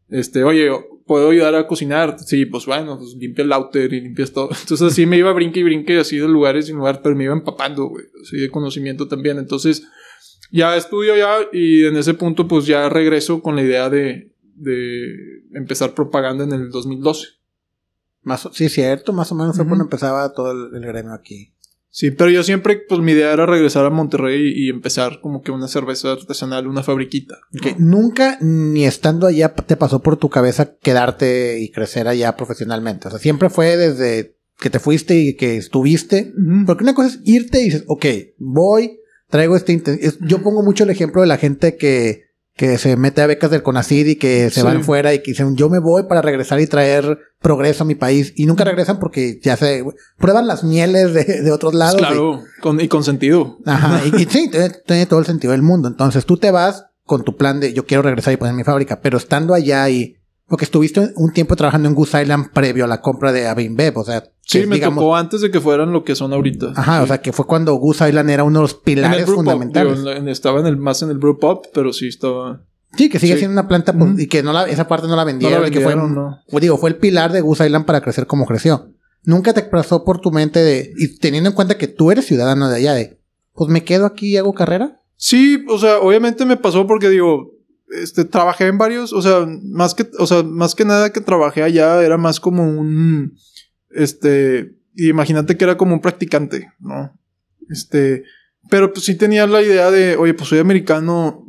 [0.09, 0.71] Este, oye,
[1.05, 2.19] ¿puedo ayudar a cocinar?
[2.19, 4.49] Sí, pues bueno, pues limpia el outer y limpias todo.
[4.63, 7.35] Entonces así me iba brinque y brinque así de lugares y lugares, pero me iba
[7.35, 8.07] empapando, güey.
[8.23, 9.37] Así de conocimiento también.
[9.37, 9.87] Entonces,
[10.51, 15.43] ya estudio ya y en ese punto pues ya regreso con la idea de, de
[15.53, 17.27] empezar propaganda en el 2012.
[18.23, 21.53] Más, sí, cierto, más o menos fue cuando empezaba todo el, el, gremio aquí.
[21.97, 25.51] Sí, pero yo siempre, pues mi idea era regresar a Monterrey y, empezar como que
[25.51, 27.39] una cerveza artesanal, una fabriquita.
[27.79, 33.09] Nunca, ni estando allá, te pasó por tu cabeza quedarte y crecer allá profesionalmente.
[33.09, 36.35] O sea, siempre fue desde que te fuiste y que estuviste.
[36.67, 38.05] Porque una cosa es irte y dices, ok,
[38.37, 39.81] voy, traigo este...
[40.21, 42.26] Yo pongo mucho el ejemplo de la gente que
[42.57, 45.57] que se mete a becas del CONACID y que se van fuera y que dicen,
[45.57, 48.33] yo me voy para regresar y traer progreso a mi país.
[48.35, 49.85] Y nunca regresan porque ya se
[50.17, 51.99] prueban las mieles de, de otros lados.
[51.99, 53.59] Claro, y con, y con sentido.
[53.67, 55.87] Ajá, y, sí, tiene, tiene, todo el sentido del mundo.
[55.89, 59.01] Entonces tú te vas con tu plan de yo quiero regresar y poner mi fábrica,
[59.03, 60.16] pero estando allá y
[60.49, 64.05] porque estuviste un tiempo trabajando en Goose Island previo a la compra de Avinbev, o
[64.05, 64.25] sea.
[64.43, 66.73] Sí, me tocó antes de que fueran lo que son ahorita.
[66.77, 69.99] Ajá, o sea, que fue cuando Goose Island era uno de los pilares fundamentales.
[70.29, 72.63] estaba en el, más en el brew pop, pero sí estaba...
[72.97, 75.25] Sí, que sigue siendo una planta pues, y que no la, esa parte no la
[75.25, 75.59] vendieron.
[75.59, 76.39] No la vendieron, que fue, no.
[76.49, 78.93] Pues, digo, fue el pilar de Goose Island para crecer como creció.
[79.25, 82.69] Nunca te pasó por tu mente de, y teniendo en cuenta que tú eres ciudadano
[82.69, 83.19] de allá, de,
[83.53, 85.03] pues me quedo aquí y hago carrera.
[85.17, 87.56] Sí, o sea, obviamente me pasó porque digo,
[87.91, 91.63] este, trabajé en varios, o sea, más que, o sea, más que nada que trabajé
[91.63, 93.37] allá era más como un,
[93.91, 97.19] este, imagínate que era como un practicante, ¿no?
[97.69, 98.25] Este,
[98.71, 101.47] pero pues sí tenía la idea de, oye, pues soy americano,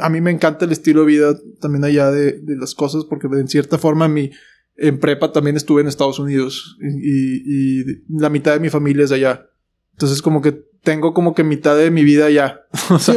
[0.00, 3.48] a mí me encanta el estilo de vida también allá de, las cosas, porque en
[3.48, 4.30] cierta forma mi,
[4.76, 9.48] en prepa también estuve en Estados Unidos y, la mitad de mi familia es allá.
[9.92, 10.52] Entonces como que
[10.82, 12.60] tengo como que mitad de mi vida ya.
[12.98, 13.12] sí,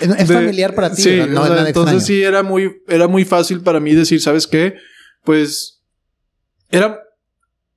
[0.00, 1.02] es familiar para ti.
[1.02, 4.74] Sí, no, entonces sí era muy, era muy fácil para mí decir, ¿sabes qué?
[5.24, 5.84] Pues
[6.70, 7.00] era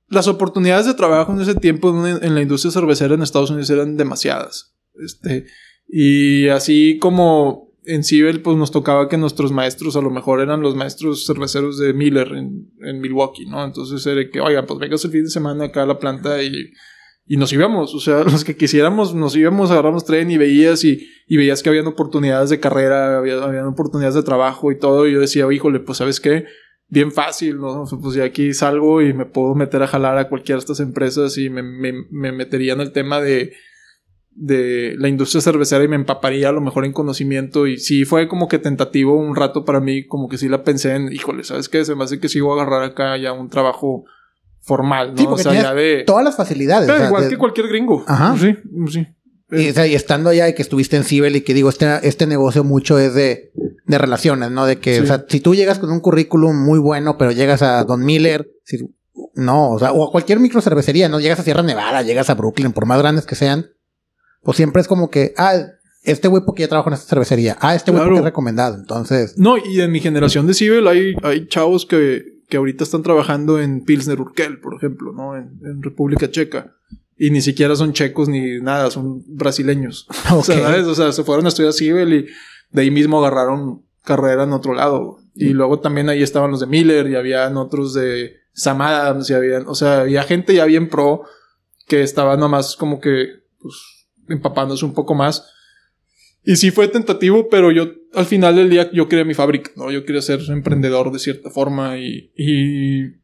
[0.08, 3.96] las oportunidades de trabajo en ese tiempo en, la industria cervecera en Estados Unidos eran
[3.96, 4.74] demasiadas.
[4.94, 5.46] Este,
[5.88, 10.60] y así como en Cibel, pues nos tocaba que nuestros maestros a lo mejor eran
[10.60, 13.64] los maestros cerveceros de Miller en, en Milwaukee, ¿no?
[13.64, 16.52] Entonces era que, oigan, pues vengas el fin de semana acá a la planta y
[17.26, 21.06] y nos íbamos, o sea, los que quisiéramos, nos íbamos, agarramos tren y veías y,
[21.26, 25.06] y veías que habían oportunidades de carrera, había, habían oportunidades de trabajo y todo.
[25.06, 26.46] Y yo decía, híjole, pues sabes qué,
[26.88, 27.84] bien fácil, ¿no?
[28.02, 31.38] pues ya aquí salgo y me puedo meter a jalar a cualquiera de estas empresas
[31.38, 33.52] y me, me, me metería en el tema de,
[34.32, 38.26] de la industria cervecera y me empaparía a lo mejor en conocimiento y sí fue
[38.26, 41.68] como que tentativo un rato para mí, como que sí la pensé en, híjole, ¿sabes
[41.68, 41.84] qué?
[41.84, 44.04] Se me hace que sigo a agarrar acá ya un trabajo
[44.60, 45.18] formal, ¿no?
[45.18, 46.04] Sí, o sea, ya de...
[46.06, 46.88] todas las facilidades.
[46.90, 48.04] Pero igual que cualquier gringo.
[48.06, 48.36] Ajá.
[48.38, 48.56] Sí,
[48.90, 49.06] sí.
[49.52, 51.86] Y, o sea, y estando allá y que estuviste en Cibel y que digo, este,
[52.06, 53.50] este negocio mucho es de,
[53.86, 54.64] de relaciones, ¿no?
[54.64, 57.82] De que, o sea, si tú llegas con un currículum muy bueno, pero llegas a
[57.84, 58.78] Don Miller, si,
[59.34, 61.18] no, o sea, o a cualquier micro cervecería, ¿no?
[61.18, 63.66] Llegas a Sierra Nevada, llegas a Brooklyn, por más grandes que sean,
[64.42, 65.54] pues siempre es como que, ah,
[66.04, 69.34] este güey porque ya trabajo en esta cervecería, ah, este güey porque es recomendado, entonces.
[69.36, 73.60] No, y en mi generación de Cibel hay, hay chavos que, que ahorita están trabajando
[73.60, 75.36] en Pilsner Urquell, por ejemplo, ¿no?
[75.36, 76.76] En, República Checa.
[77.16, 80.06] Y ni siquiera son checos ni nada, son brasileños.
[80.34, 82.26] o, sea, o sea, se fueron a estudiar civil y
[82.70, 85.18] de ahí mismo agarraron carrera en otro lado.
[85.34, 85.56] Y mm.
[85.56, 89.68] luego también ahí estaban los de Miller y habían otros de Sam Adams y habían,
[89.68, 91.22] o sea, había gente ya bien pro
[91.86, 93.28] que estaba nomás como que,
[93.60, 93.74] pues,
[94.28, 95.48] empapándose un poco más.
[96.44, 99.90] Y sí fue tentativo, pero yo al final del día yo quería mi fábrica, ¿no?
[99.90, 103.20] Yo quería ser emprendedor de cierta forma y, y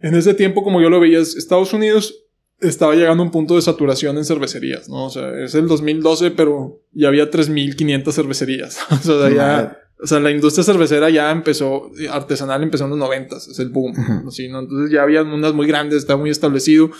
[0.00, 2.22] en ese tiempo, como yo lo veía, Estados Unidos
[2.60, 5.06] estaba llegando a un punto de saturación en cervecerías, ¿no?
[5.06, 8.78] O sea, es el 2012, pero ya había 3.500 cervecerías.
[8.90, 9.78] o sea, ya...
[10.02, 13.94] O sea, la industria cervecera ya empezó, artesanal empezó en los 90, es el boom.
[14.32, 14.58] ¿sí, ¿no?
[14.58, 16.90] Entonces ya había unas muy grandes, estaba muy establecido.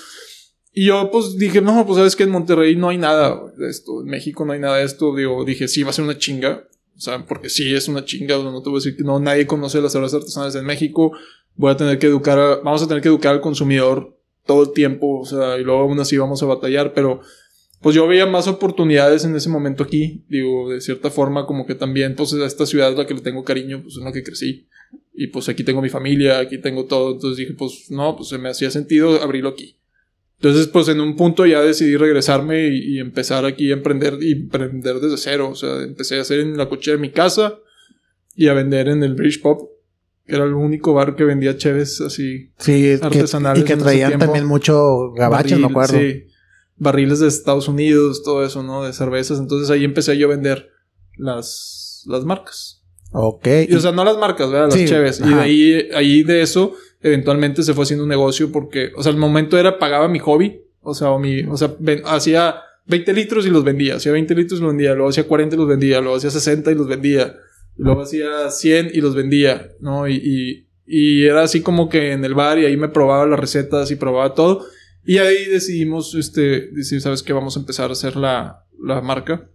[0.73, 4.01] Y yo pues dije, no, pues sabes que en Monterrey no hay nada de esto,
[4.01, 5.15] en México no hay nada de esto.
[5.15, 6.67] Digo, dije, sí, va a ser una chinga.
[6.97, 9.47] O sea, porque sí es una chinga, no te voy a decir que no, nadie
[9.47, 11.13] conoce las cervezas artesanales en México.
[11.57, 15.21] Voy a tener que educar, vamos a tener que educar al consumidor todo el tiempo,
[15.21, 17.21] o sea, y luego aún así íbamos a batallar, pero
[17.81, 21.75] pues yo veía más oportunidades en ese momento aquí, digo, de cierta forma como que
[21.75, 24.23] también, pues a esta ciudad es la que le tengo cariño, pues en la que
[24.23, 24.69] crecí,
[25.15, 28.39] y pues aquí tengo mi familia, aquí tengo todo, entonces dije, pues no, pues se
[28.39, 29.77] me hacía sentido abrirlo aquí.
[30.43, 34.99] Entonces, pues en un punto ya decidí regresarme y, empezar aquí a emprender y emprender
[34.99, 37.61] desde cero, o sea, empecé a hacer en la coche de mi casa
[38.35, 39.71] y a vender en el Bridge Pop,
[40.27, 43.63] que era el único bar que vendía cheves así sí, artesanales.
[43.63, 45.99] y que traían también mucho gabacho, me acuerdo.
[45.99, 46.25] Sí
[46.83, 48.83] barriles de Estados Unidos, todo eso, ¿no?
[48.83, 49.39] De cervezas.
[49.39, 50.71] Entonces ahí empecé yo a vender
[51.17, 52.82] las, las marcas.
[53.13, 53.47] Ok.
[53.69, 54.71] Y, o sea, no las marcas, ¿verdad?
[54.71, 55.21] Las cheves.
[55.21, 59.13] Y de ahí, ahí de eso, eventualmente se fue haciendo un negocio porque, o sea,
[59.13, 60.61] el momento era pagaba mi hobby.
[60.81, 63.97] O sea, o mi, o sea, hacía 20 litros y los vendía.
[63.97, 64.95] Hacía 20 litros y los vendía.
[64.95, 66.01] Luego hacía 40 y los vendía.
[66.01, 67.37] Luego hacía 60 y los vendía.
[67.77, 70.09] Luego hacía 100 y los vendía, ¿no?
[70.09, 73.41] Y, y, y era así como que en el bar y ahí me probaba las
[73.41, 74.67] recetas y probaba todo.
[75.05, 77.33] Y ahí decidimos, este, decir, ¿sabes qué?
[77.33, 79.49] Vamos a empezar a hacer la, la marca.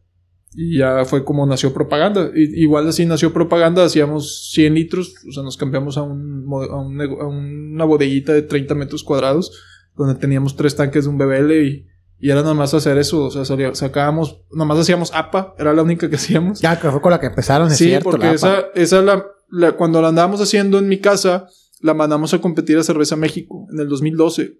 [0.53, 2.31] Y ya fue como nació propaganda.
[2.35, 7.01] Igual así nació propaganda, hacíamos 100 litros, o sea, nos cambiamos a, un, a, un,
[7.01, 9.51] a una bodeguita de 30 metros cuadrados,
[9.95, 11.87] donde teníamos tres tanques de un BBL y,
[12.19, 15.83] y era nada más hacer eso, o sea, sacábamos, nada más hacíamos APA, era la
[15.83, 16.61] única que hacíamos.
[16.61, 20.01] Ya, que fue con la que empezaron, es sí, porque esa, esa la, la, cuando
[20.01, 21.47] la andábamos haciendo en mi casa,
[21.81, 24.57] la mandamos a competir a Cerveza México en el 2012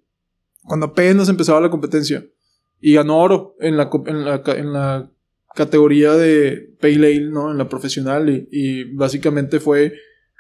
[0.67, 2.26] cuando apenas empezaba la competencia.
[2.80, 5.12] Y ganó oro en la, en la, en la
[5.58, 7.52] categoría de Pale Ale, ¿no?
[7.52, 8.48] En la profesional.
[8.52, 9.93] Y, básicamente fue.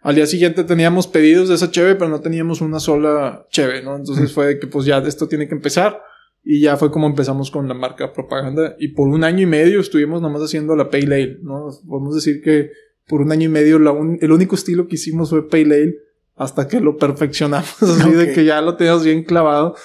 [0.03, 3.95] Al día siguiente teníamos pedidos de esa cheve, pero no teníamos una sola cheve, ¿no?
[3.95, 6.01] Entonces fue que pues ya esto tiene que empezar.
[6.43, 8.75] Y ya fue como empezamos con la marca propaganda.
[8.79, 11.69] Y por un año y medio estuvimos nomás haciendo la Pale Ale, ¿no?
[11.85, 12.71] Podemos decir que
[13.07, 15.95] por un año y medio la el único estilo que hicimos fue Pale Ale
[16.35, 19.75] hasta que lo perfeccionamos, así de que ya lo teníamos bien clavado.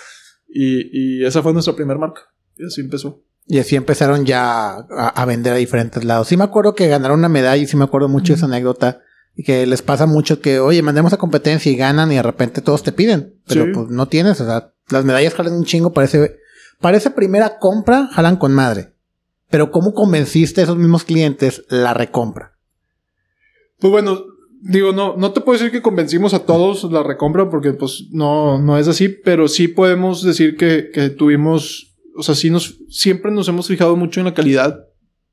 [0.54, 2.22] Y, esa fue nuestra primera marca.
[2.56, 3.24] Y así empezó.
[3.46, 6.28] Y así empezaron ya a, vender a diferentes lados.
[6.28, 9.00] Sí me acuerdo que ganaron una medalla y sí me acuerdo mucho de esa anécdota.
[9.34, 12.60] Y que les pasa mucho que, oye, mandemos a competencia y ganan y de repente
[12.60, 13.40] todos te piden.
[13.46, 16.38] Pero pues no tienes, o sea, las medallas jalan un chingo, parece,
[16.80, 18.92] parece primera compra, jalan con madre.
[19.50, 22.58] Pero ¿cómo convenciste a esos mismos clientes la recompra?
[23.78, 24.22] Pues bueno,
[24.62, 28.58] digo, no, no te puedo decir que convencimos a todos la recompra porque pues no,
[28.58, 33.30] no es así, pero sí podemos decir que, que tuvimos, o sea, sí nos, siempre
[33.30, 34.86] nos hemos fijado mucho en la calidad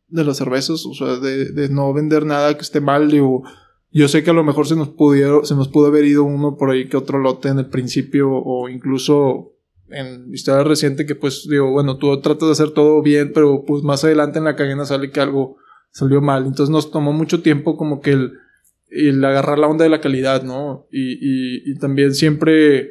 [0.08, 3.44] de las cervezas, o sea, de, de no vender nada que esté mal, digo,
[3.92, 6.58] yo sé que a lo mejor se nos pudieron, se nos pudo haber ido uno
[6.58, 9.54] por ahí que otro lote en el principio o incluso
[9.90, 13.84] en historia reciente que pues digo, bueno, tú tratas de hacer todo bien, pero pues
[13.84, 15.58] más adelante en la cadena sale que algo
[15.92, 18.16] salió mal, entonces nos tomó mucho tiempo como que
[18.92, 20.88] el agarrar la onda de la calidad, ¿no?
[20.92, 22.90] Y, también siempre,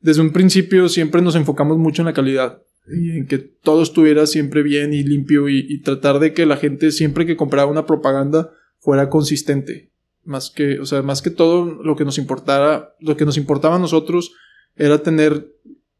[0.00, 4.26] desde un principio, siempre nos enfocamos mucho en la calidad y en que todo estuviera
[4.26, 8.52] siempre bien y limpio y, tratar de que la gente siempre que compraba una propaganda
[8.78, 9.92] fuera consistente.
[10.24, 13.76] Más que, o sea, más que todo lo que nos importara, lo que nos importaba
[13.76, 14.32] a nosotros
[14.76, 15.54] era tener,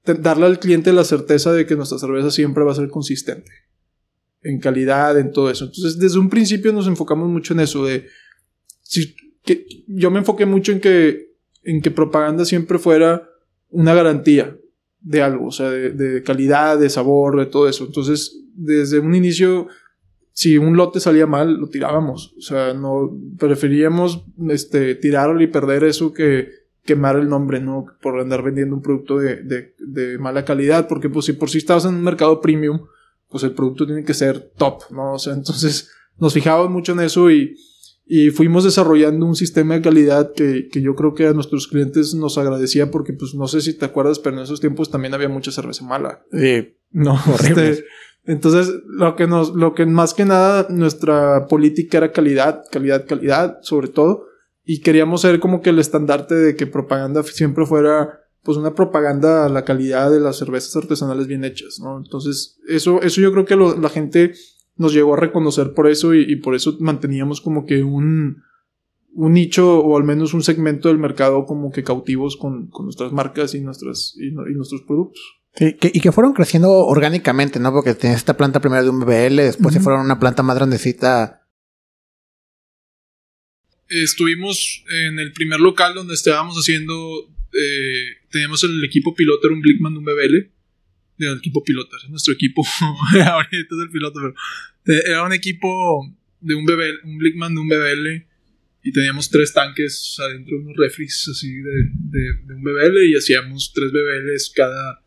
[0.05, 3.51] darle al cliente la certeza de que nuestra cerveza siempre va a ser consistente.
[4.43, 5.67] En calidad, en todo eso.
[5.67, 8.07] Entonces, desde un principio nos enfocamos mucho en eso de,
[9.45, 13.29] que yo me enfoqué mucho en que, en que propaganda siempre fuera
[13.69, 14.57] una garantía
[15.01, 17.85] de algo, o sea, de, calidad, de sabor, de todo eso.
[17.85, 19.69] Entonces, desde un inicio,
[20.33, 22.35] si un lote salía mal, lo tirábamos.
[22.39, 26.49] O sea, no preferíamos este, tirarlo y perder eso que
[26.85, 27.87] quemar el nombre, ¿no?
[28.03, 31.85] Por andar vendiendo un producto de, de, mala calidad, porque pues si por si estabas
[31.85, 32.81] en un mercado premium,
[33.29, 35.15] pues el producto tiene que ser top, ¿no?
[35.15, 37.57] O sea, entonces nos fijábamos mucho en eso y,
[38.13, 42.13] y fuimos desarrollando un sistema de calidad que, que, yo creo que a nuestros clientes
[42.13, 45.29] nos agradecía porque, pues, no sé si te acuerdas, pero en esos tiempos también había
[45.29, 46.21] mucha cerveza mala.
[46.33, 46.75] Sí.
[46.91, 47.71] No, horrible.
[47.71, 47.85] Este,
[48.25, 53.59] entonces, lo que nos, lo que más que nada, nuestra política era calidad, calidad, calidad,
[53.63, 54.25] sobre todo.
[54.65, 59.47] Y queríamos ser como que el estandarte de que propaganda siempre fuera, pues, una propaganda
[59.47, 61.99] a la calidad de las cervezas artesanales bien hechas, ¿no?
[61.99, 64.33] Entonces, eso, eso yo creo que la gente
[64.81, 68.43] nos llegó a reconocer por eso y, por eso manteníamos como que un,
[69.13, 73.13] un nicho o al menos un segmento del mercado como que cautivos con, con nuestras
[73.13, 75.21] marcas y, nuestras, y, nuestros productos.
[75.53, 77.73] Sí, que, y que fueron creciendo orgánicamente, ¿no?
[77.73, 80.57] Porque tenías esta planta primero de un BBL, después se fueron a una planta más
[80.57, 81.47] grandecita.
[83.87, 86.95] Estuvimos en el primer local donde estábamos haciendo,
[87.53, 90.60] eh, teníamos el equipo piloto, era un Blickman de un BBL,
[91.27, 92.63] el equipo piloto, nuestro equipo,
[93.25, 94.21] ahorita es el piloto,
[94.85, 96.07] pero era un equipo
[96.41, 98.27] de un BBL, un Blickman de un BBL
[98.83, 103.73] y teníamos tres tanques adentro de unos refris así de, de, un BBL y hacíamos
[103.75, 105.03] tres BBLs cada,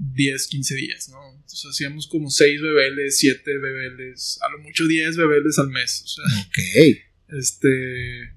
[0.00, 1.18] 10, 15 días, ¿no?
[1.34, 6.02] Entonces hacíamos como 6 bebeles, 7 bebeles, a lo mucho 10 bebeles al mes.
[6.04, 7.38] O sea, ok.
[7.38, 8.32] Este.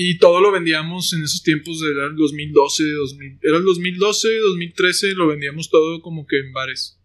[0.00, 5.14] Y todo lo vendíamos en esos tiempos, era el 2012, 2000, era el 2012, 2013,
[5.14, 7.00] lo vendíamos todo como que en bares.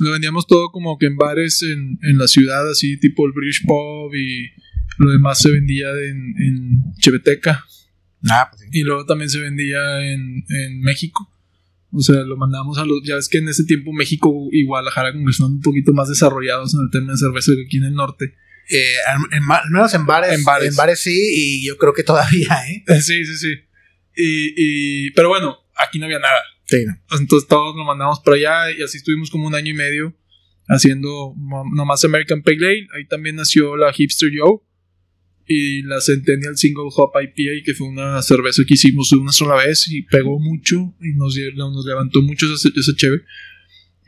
[0.00, 3.64] Lo vendíamos todo como que en bares en, en la ciudad, así tipo el British
[3.64, 4.50] Pub y
[4.98, 7.64] lo demás se vendía en, en Cheveteca.
[8.28, 8.68] Ah, pues sí.
[8.72, 11.26] Y luego también se vendía en, en México.
[11.90, 13.02] O sea, lo mandamos a los.
[13.02, 16.10] Ya ves que en ese tiempo México y Guadalajara como que son un poquito más
[16.10, 18.34] desarrollados en el tema de cerveza que aquí en el norte.
[18.70, 18.94] Eh,
[19.32, 20.68] en- al menos en bares, En bares.
[20.68, 22.84] En bares sí, y yo creo que todavía, ¿eh?
[23.02, 23.54] Sí, sí, sí.
[24.16, 24.54] Y,
[25.06, 26.40] y, pero bueno, aquí no había nada.
[26.66, 26.94] Sí, no.
[27.18, 30.16] Entonces todos lo mandamos para allá y así estuvimos como un año y medio
[30.68, 31.34] haciendo
[31.74, 32.86] nomás American Pale Ale.
[32.96, 34.60] Ahí también nació la Hipster Joe
[35.48, 39.88] y la Centennial Single Hop IPA, que fue una cerveza que hicimos una sola vez
[39.88, 43.22] y pegó mucho y nos, nos levantó mucho esa, esa cheve.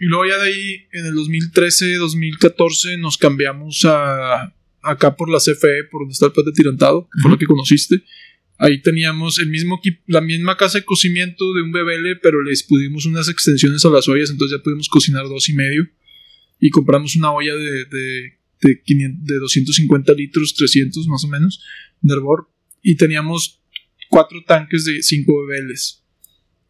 [0.03, 5.38] Y luego ya de ahí, en el 2013, 2014, nos cambiamos a acá por la
[5.38, 7.35] CFE, por donde está el Pate Tirantado, que fue Ujú.
[7.35, 8.03] lo que conociste.
[8.59, 13.07] Ahí teníamos el mismo la misma casa de cocimiento de un bebele, pero les pudimos
[13.07, 15.88] unas extensiones a las ollas, entonces ya pudimos cocinar dos y medio.
[16.59, 21.62] Y compramos una olla de, de, de, 500 de 250 litros, 300 más o menos,
[22.01, 22.51] de hervor.
[22.83, 23.62] Y teníamos
[24.09, 26.02] cuatro tanques de cinco bebeles.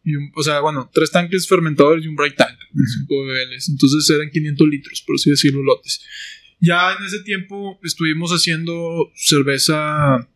[0.03, 2.57] Y un- o sea, bueno, tres tanques fermentadores y un bright tank
[3.27, 3.69] bebeles.
[3.69, 6.01] Entonces eran 500 litros, por así decirlo, lotes.
[6.59, 10.27] Ya en ese tiempo estuvimos haciendo cerveza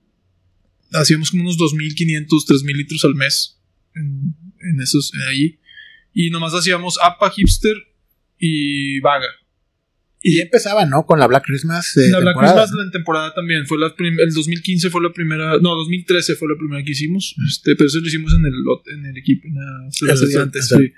[0.93, 3.59] hacíamos como unos 2.500, 3.000 litros al mes
[3.95, 5.59] en, en esos, en allí.
[6.13, 7.75] Y nomás hacíamos APA, Hipster
[8.39, 9.27] y Vaga.
[10.21, 11.05] Y ya empezaba, ¿no?
[11.05, 11.93] Con la Black Christmas.
[11.95, 13.65] De la Black Christmas en temporada también.
[13.67, 15.57] Fue la el 2015 fue la primera.
[15.59, 17.35] No, 2013 fue la primera que hicimos.
[17.47, 18.53] Este, pero eso lo hicimos en el,
[18.93, 20.67] en el equipo, en la cervecería el- antes.
[20.67, 20.93] sí.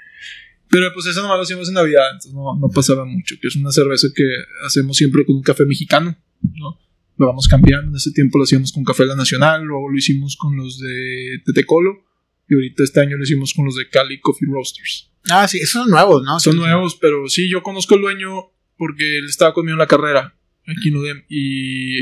[0.72, 3.36] Pero pues esa nomás lo hacíamos en Navidad, entonces no, no pasaba mucho.
[3.42, 4.24] Que es una cerveza que
[4.66, 6.80] hacemos siempre con un café mexicano, ¿no?
[7.18, 7.90] Lo vamos cambiando.
[7.90, 11.42] En ese tiempo lo hacíamos con Café La Nacional, luego lo hicimos con los de
[11.44, 12.06] Tetecolo.
[12.48, 15.12] Y ahorita este año lo hicimos con los de Cali Coffee Roasters.
[15.30, 16.40] Ah, sí, esos son nuevos, ¿no?
[16.40, 19.88] Son Sí, nuevos, pero sí, yo conozco al dueño porque él estaba conmigo en la
[19.88, 20.34] carrera
[20.66, 22.00] aquí en UDEM y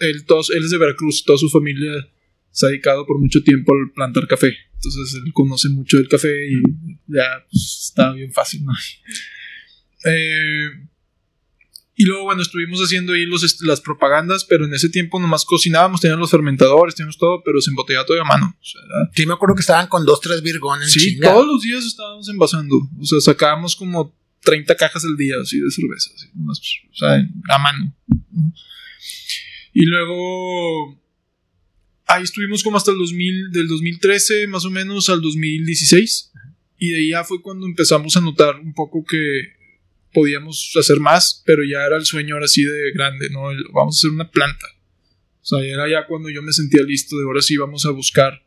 [0.00, 1.92] él, todos, él es de Veracruz, toda su familia
[2.50, 4.54] se ha dedicado por mucho tiempo al plantar café.
[4.74, 6.60] Entonces él conoce mucho del café y
[7.06, 8.72] ya pues, está bien fácil, ¿no?
[10.02, 10.70] Eh,
[11.94, 16.00] y luego, bueno, estuvimos haciendo ahí los, las propagandas, pero en ese tiempo nomás cocinábamos,
[16.00, 18.56] teníamos los fermentadores, teníamos todo, pero se embotellaba todo a mano.
[18.58, 18.80] O sea,
[19.14, 20.90] Sí, me acuerdo que estaban con dos, tres virgones.
[20.90, 21.30] Sí, chinga.
[21.30, 22.76] todos los días estábamos envasando.
[22.98, 26.10] O sea, sacábamos como 30 cajas al día así de cerveza.
[26.46, 27.94] o sea, a mano.
[29.72, 30.98] Y luego.
[32.06, 36.32] Ahí estuvimos como hasta el 2000, del 2013 más o menos al 2016.
[36.78, 39.60] Y de ahí ya fue cuando empezamos a notar un poco que
[40.12, 43.42] podíamos hacer más, pero ya era el sueño ahora sí de grande, ¿no?
[43.72, 44.66] Vamos a hacer una planta.
[45.42, 48.42] O sea, era ya cuando yo me sentía listo de ahora sí vamos a buscar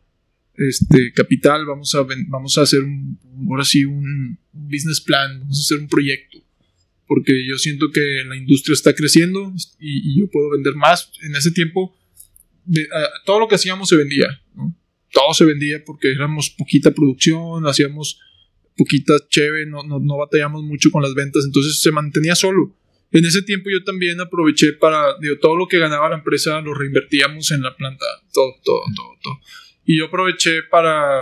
[0.56, 5.62] este capital, vamos a vamos a hacer un, ahora sí un business plan, vamos a
[5.62, 6.40] hacer un proyecto.
[7.06, 11.12] Porque yo siento que la industria está creciendo y, y yo puedo vender más.
[11.22, 11.96] En ese tiempo,
[12.66, 12.88] de-
[13.26, 14.76] todo lo que hacíamos se vendía, ¿no?
[15.12, 18.20] Todo se vendía porque éramos poquita producción, hacíamos
[18.76, 22.76] poquita cheve, no, no, no batallamos mucho con las ventas, entonces se mantenía solo.
[23.12, 26.74] En ese tiempo yo también aproveché para, digo, todo lo que ganaba la empresa lo
[26.74, 29.40] reinvertíamos en la planta, todo, todo, todo, todo.
[29.86, 31.22] Y yo aproveché para,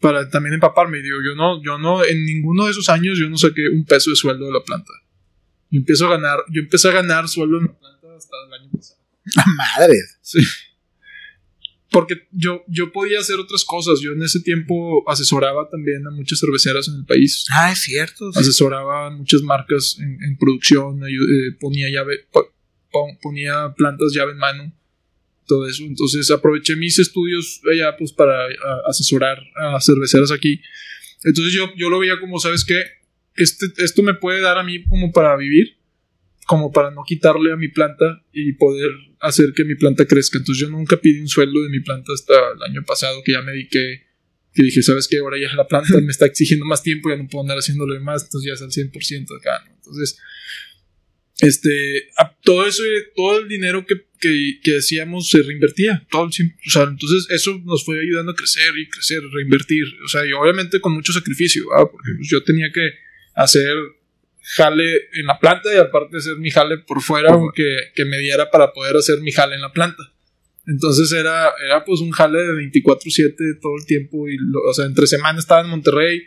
[0.00, 0.98] para también empaparme.
[1.02, 4.10] Digo, yo no, yo no, en ninguno de esos años yo no saqué un peso
[4.10, 4.92] de sueldo de la planta.
[5.70, 8.70] Yo empiezo a ganar, yo empecé a ganar sueldo en la planta hasta el año
[8.70, 9.00] pasado.
[9.56, 9.94] Madre.
[10.22, 10.38] Sí.
[11.90, 14.00] Porque yo, yo podía hacer otras cosas.
[14.00, 17.46] Yo en ese tiempo asesoraba también a muchas cerveceras en el país.
[17.52, 18.32] Ah, es cierto.
[18.32, 18.40] sí.
[18.40, 22.52] Asesoraba a muchas marcas en, en producción, eh, ponía llave, po-
[22.90, 24.72] pon- ponía plantas llave en mano,
[25.46, 25.84] todo eso.
[25.84, 30.60] Entonces aproveché mis estudios allá pues para a- asesorar a cerveceras aquí.
[31.24, 32.82] Entonces yo, yo lo veía como, ¿sabes qué?
[33.34, 35.76] Este, esto me puede dar a mí como para vivir,
[36.46, 38.90] como para no quitarle a mi planta y poder
[39.20, 40.38] hacer que mi planta crezca.
[40.38, 43.42] Entonces yo nunca pedí un sueldo de mi planta hasta el año pasado que ya
[43.42, 44.06] me dediqué,
[44.54, 45.18] que dije, ¿sabes qué?
[45.18, 48.24] Ahora ya la planta me está exigiendo más tiempo, ya no puedo andar haciéndole más,
[48.24, 49.74] entonces ya es al 100% acá, ¿no?
[49.74, 50.18] Entonces,
[51.40, 52.08] este,
[52.42, 52.82] todo eso,
[53.14, 56.28] todo el dinero que, que, que hacíamos se reinvertía, todo el.
[56.66, 59.84] O sea, entonces eso nos fue ayudando a crecer y crecer, reinvertir.
[60.04, 61.90] O sea, y obviamente con mucho sacrificio, ¿verdad?
[61.92, 62.90] Porque pues, yo tenía que
[63.34, 63.74] hacer
[64.56, 67.64] jale en la planta y aparte hacer mi jale por fuera que,
[67.94, 70.02] que me diera para poder hacer mi jale en la planta.
[70.68, 74.86] Entonces era, era pues un jale de 24/7 todo el tiempo y lo- o sea,
[74.86, 76.22] entre semana estaba en Monterrey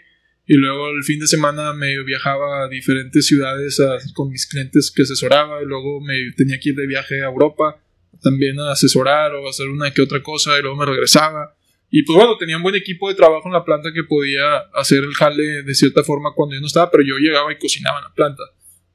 [0.51, 3.79] Y luego el fin de semana me viajaba a diferentes ciudades
[4.15, 5.61] con mis clientes que asesoraba.
[5.61, 7.79] Y luego me tenía que ir de viaje a Europa
[8.19, 10.57] también a asesorar o hacer una que otra cosa.
[10.57, 11.55] Y luego me regresaba.
[11.91, 15.03] Y pues bueno, tenía un buen equipo de trabajo en la planta que podía hacer
[15.03, 18.05] el jale de cierta forma cuando yo no estaba, pero yo llegaba y cocinaba en
[18.05, 18.43] la planta,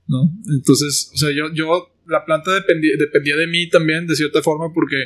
[0.09, 0.33] ¿no?
[0.53, 4.73] Entonces, o sea, yo, yo la planta dependía, dependía de mí también de cierta forma
[4.73, 4.97] porque,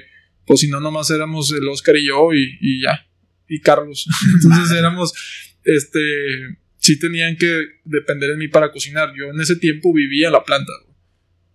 [0.47, 3.07] pues si no, nomás éramos el Oscar y yo y, y ya,
[3.49, 4.07] y Carlos.
[4.35, 5.15] Entonces éramos,
[5.69, 6.01] este,
[6.79, 9.13] sí tenían que depender de mí para cocinar.
[9.15, 10.73] Yo en ese tiempo vivía en la planta.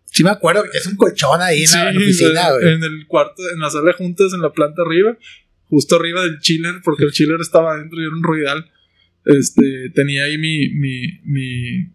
[0.05, 3.59] Sí me acuerdo que es un colchón ahí en la oficina, En el cuarto, en
[3.59, 5.17] la sala de juntas, en la planta arriba,
[5.63, 8.71] justo arriba del chiller, porque el chiller estaba adentro y era un ruidal.
[9.25, 11.87] Este, tenía ahí mi, mi, mi,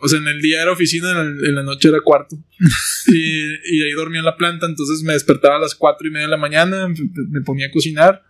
[0.00, 2.36] o sea, en el día era oficina, en, la noche era cuarto.
[3.06, 6.26] y, y, ahí dormía en la planta, entonces me despertaba a las cuatro y media
[6.26, 8.20] de la mañana, me ponía a cocinar.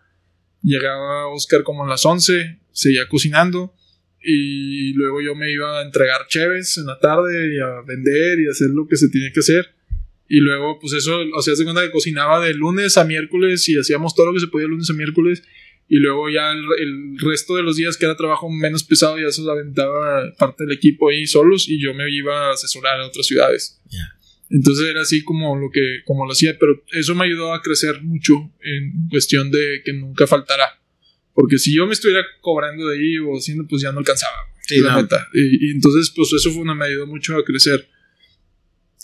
[0.64, 3.74] Llegaba Oscar como a las once, seguía cocinando.
[4.26, 8.48] Y luego yo me iba a entregar cheves en la tarde y a vender y
[8.48, 9.74] hacer lo que se tiene que hacer.
[10.28, 13.78] Y luego, pues eso, o sea, se cuenta que cocinaba de lunes a miércoles y
[13.78, 15.42] hacíamos todo lo que se podía de lunes a miércoles.
[15.86, 19.42] Y luego ya el, resto de los días que era trabajo menos pesado, ya se
[19.42, 23.26] lo aventaba parte del equipo ahí solos y yo me iba a asesorar a otras
[23.26, 23.80] ciudades.
[24.50, 28.02] Entonces era así como lo que, como lo hacía, pero eso me ayudó a crecer
[28.02, 30.80] mucho en cuestión de que nunca faltará.
[31.32, 34.36] Porque si yo me estuviera cobrando de ahí o haciendo, pues ya no alcanzaba.
[34.70, 37.88] la Y, y, entonces, pues eso fue una, me ayudó mucho a crecer.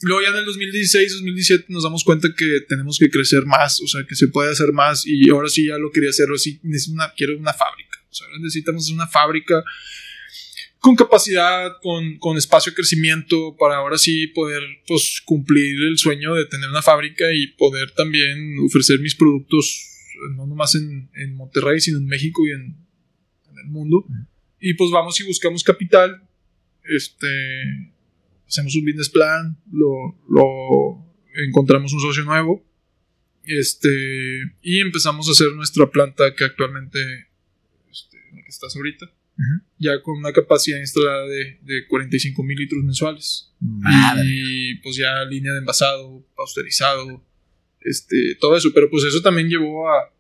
[0.03, 3.87] Luego ya en el 2016, 2017 nos damos cuenta que tenemos que crecer más, o
[3.87, 6.59] sea, que se puede hacer más y ahora sí ya lo quería hacerlo así,
[7.17, 9.63] quiero una fábrica, o sea, necesitamos una fábrica
[10.81, 16.35] con capacidad, con, con, espacio de crecimiento para ahora sí poder pues, cumplir el sueño
[16.35, 19.91] de tener una fábrica y poder también ofrecer mis productos
[20.37, 22.77] no nomás en, en Monterrey, sino en México y en,
[23.51, 24.05] en el mundo.
[24.59, 26.23] Y pues vamos y buscamos capital,
[26.85, 27.27] este,
[28.47, 31.07] hacemos un business plan, lo, lo
[31.47, 32.65] encontramos un socio nuevo,
[33.45, 33.89] este,
[34.63, 36.99] y empezamos a hacer nuestra planta que actualmente,
[37.91, 39.11] este, en la que estás ahorita,
[39.79, 43.53] ya con una capacidad instalada de, de 45 mil litros mensuales.
[44.25, 47.25] Y pues ya línea de envasado, pasteurizado,
[47.81, 50.13] este, todo eso, pero pues eso también llevó a,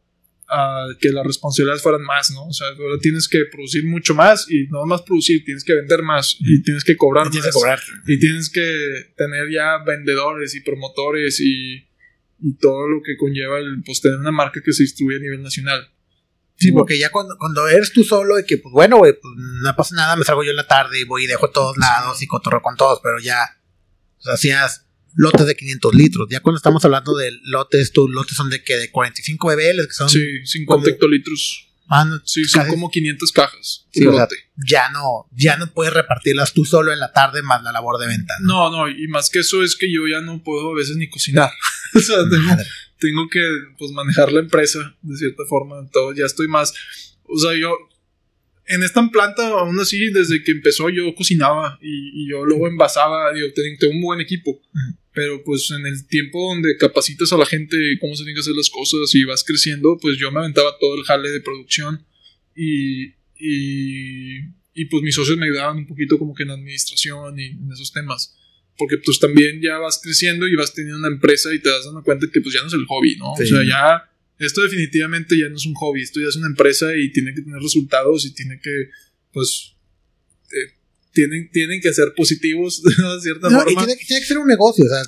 [0.51, 2.47] a que las responsabilidades fueran más, ¿no?
[2.47, 6.03] O sea, ahora tienes que producir mucho más y no más producir, tienes que vender
[6.03, 7.55] más y tienes que cobrar y tienes más.
[7.55, 7.81] Que cobrar.
[8.07, 11.87] Y tienes que tener ya vendedores y promotores y,
[12.41, 15.43] y todo lo que conlleva el, pues, tener una marca que se distribuye a nivel
[15.43, 15.89] nacional.
[16.61, 19.75] Sí, porque ya cuando, cuando eres tú solo, de que, pues bueno, güey, pues no
[19.75, 22.21] pasa nada, me salgo yo en la tarde y voy y dejo a todos lados
[22.21, 23.39] y cotorro con todos, pero ya,
[24.19, 26.29] sea, hacías lotes de 500 litros.
[26.31, 29.93] Ya cuando estamos hablando de lotes, tus lotes son de que de 45 BBL, que
[29.93, 30.11] son.
[30.11, 31.67] Sí, 50 hectolitros.
[31.93, 33.87] Ah, sí, son como 500 cajas.
[33.91, 34.29] Sí, o sea,
[34.65, 38.07] ya no, ya no puedes repartirlas tú solo en la tarde más la labor de
[38.07, 38.35] venta.
[38.43, 38.71] ¿no?
[38.71, 41.51] no, y más que eso es que yo ya no puedo a veces ni cocinar.
[41.95, 42.55] o sea, tengo,
[43.01, 43.41] tengo, que
[43.79, 45.89] pues manejar la empresa de cierta forma.
[45.91, 46.73] Todo, ya estoy más.
[47.25, 47.75] O sea, yo
[48.67, 53.33] en esta planta, aún así, desde que empezó, yo cocinaba y, yo luego envasaba.
[53.33, 54.61] Digo, tengo, un buen equipo.
[55.13, 58.55] Pero pues en el tiempo donde capacitas a la gente cómo se tienen que hacer
[58.55, 62.07] las cosas y vas creciendo, pues yo me aventaba todo el jale de producción
[62.55, 64.39] y, y,
[64.73, 67.93] y pues mis socios me ayudaban un poquito como que en administración y en esos
[67.93, 68.37] temas.
[68.77, 72.03] Porque pues también ya vas creciendo y vas teniendo una empresa y te das dando
[72.03, 73.33] cuenta que pues ya no es el hobby, ¿no?
[73.33, 76.97] O sea, ya esto definitivamente ya no es un hobby, esto ya es una empresa
[76.97, 78.89] y tiene que tener resultados y tiene que
[79.33, 79.75] pues
[80.51, 80.73] eh,
[81.13, 83.71] tienen, tienen que ser positivos de cierta forma.
[83.71, 85.03] Y tiene, tiene, que ser un negocio, o sea,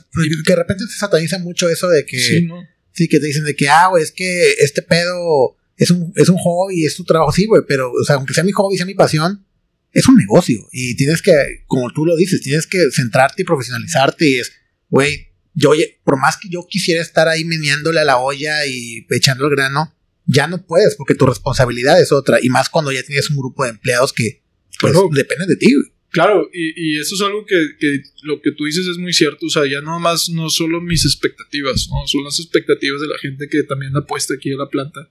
[0.45, 2.19] que de repente se sataniza mucho eso de que.
[2.19, 2.63] Sí, ¿no?
[2.93, 6.29] sí que te dicen de que, ah, güey, es que este pedo es un, es
[6.29, 8.87] un hobby, es tu trabajo, sí, güey, pero, o sea, aunque sea mi hobby, sea
[8.87, 9.45] mi pasión,
[9.93, 10.69] es un negocio.
[10.73, 11.33] Y tienes que,
[11.67, 14.53] como tú lo dices, tienes que centrarte y profesionalizarte y es,
[14.89, 15.73] güey, yo,
[16.05, 19.95] por más que yo quisiera estar ahí meneándole a la olla y echando el grano,
[20.25, 22.39] ya no puedes porque tu responsabilidad es otra.
[22.43, 24.43] Y más cuando ya tienes un grupo de empleados que
[24.81, 25.75] pues, dependen de ti.
[26.11, 29.47] Claro, y, y, eso es algo que, que, lo que tú dices es muy cierto.
[29.47, 32.07] O sea, ya no más, no solo mis expectativas, ¿no?
[32.07, 35.11] son las expectativas de la gente que también apuesta aquí a la planta,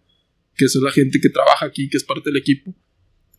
[0.56, 2.76] que es la gente que trabaja aquí, que es parte del equipo.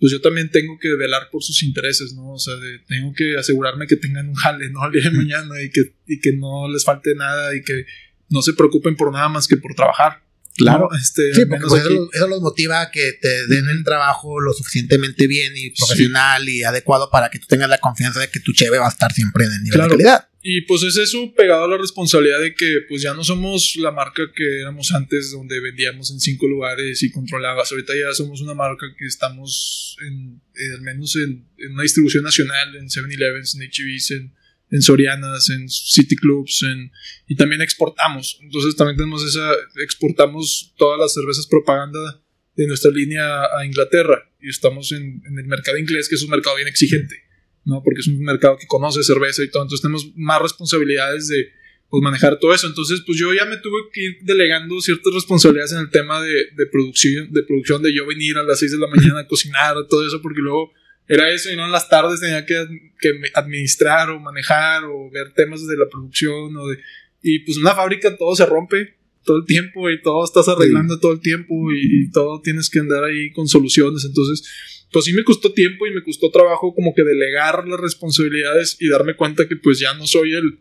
[0.03, 2.32] Pues yo también tengo que velar por sus intereses, ¿no?
[2.32, 2.55] O sea,
[2.88, 4.82] tengo que asegurarme que tengan un jale, ¿no?
[4.82, 7.86] Al día de mañana y que, y que no les falte nada y que
[8.28, 10.24] no se preocupen por nada más que por trabajar.
[10.57, 14.53] Claro, este, sí, porque pues eso, los motiva a que te den el trabajo lo
[14.53, 18.53] suficientemente bien y profesional y adecuado para que tú tengas la confianza de que tu
[18.53, 20.28] cheve va a estar siempre en el nivel de calidad.
[20.45, 23.93] Y pues es eso pegado a la responsabilidad de que pues ya no somos la
[23.93, 27.70] marca que éramos antes donde vendíamos en cinco lugares y controlabas.
[27.70, 30.43] Ahorita ya somos una marca que estamos en,
[30.74, 34.34] al menos en, una distribución nacional, en 7-Elevens, en HBs, en,
[34.72, 36.90] en Sorianas, en City Clubs, en,
[37.28, 38.40] y también exportamos.
[38.43, 39.49] Entonces también tenemos esa,
[39.84, 42.20] exportamos todas las cervezas propaganda
[42.57, 46.30] de nuestra línea a Inglaterra y estamos en, en el mercado inglés, que es un
[46.30, 47.32] mercado bien exigente.
[47.65, 47.83] ¿No?
[47.83, 51.53] Porque es un mercado que conoce cerveza y todo, entonces tenemos más responsabilidades de
[51.89, 52.67] pues, manejar todo eso.
[52.67, 56.33] Entonces, pues yo ya me tuve que ir delegando ciertas responsabilidades en el tema de,
[56.57, 59.77] de producción, de producción, de yo venir a las 6 de la mañana a cocinar,
[59.89, 60.73] todo eso, porque luego
[61.07, 62.67] era eso y no en las tardes tenía que,
[62.99, 66.79] que administrar o manejar o ver temas de la producción o de...
[67.21, 71.12] Y pues una fábrica todo se rompe todo el tiempo y todo estás arreglando todo
[71.12, 74.05] el tiempo y, y, todo tienes que andar ahí con soluciones.
[74.05, 74.49] Entonces,
[74.93, 78.89] pues sí me costó tiempo y me costó trabajo como que delegar las responsabilidades y
[78.89, 80.61] darme cuenta que pues ya no soy el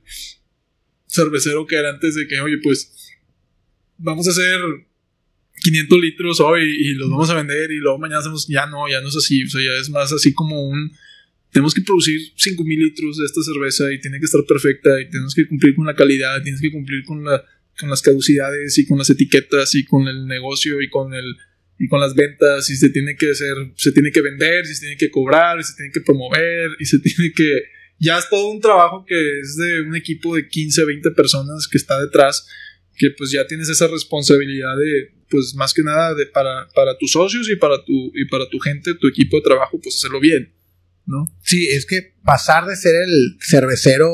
[1.07, 2.93] cervecero que era antes de que, oye, pues
[3.97, 4.59] vamos a hacer
[5.63, 9.01] 500 litros hoy y los vamos a vender y luego mañana hacemos, ya no, ya
[9.01, 10.91] no es así, o sea, ya es más así como un,
[11.51, 15.35] tenemos que producir 5000 litros de esta cerveza y tiene que estar perfecta y tenemos
[15.35, 17.43] que cumplir con la calidad, tienes que cumplir con, la,
[17.79, 21.35] con las caducidades y con las etiquetas y con el negocio y con el
[21.81, 24.97] y con las ventas y se tiene que hacer, se tiene que vender, se tiene
[24.97, 27.63] que cobrar, y se tiene que promover y se tiene que...
[27.97, 31.79] Ya es todo un trabajo que es de un equipo de 15, 20 personas que
[31.79, 32.47] está detrás,
[32.95, 37.13] que pues ya tienes esa responsabilidad de, pues más que nada de para, para tus
[37.13, 40.53] socios y para tu, y para tu gente, tu equipo de trabajo, pues hacerlo bien,
[41.07, 41.25] ¿no?
[41.43, 44.11] Sí, es que pasar de ser el cervecero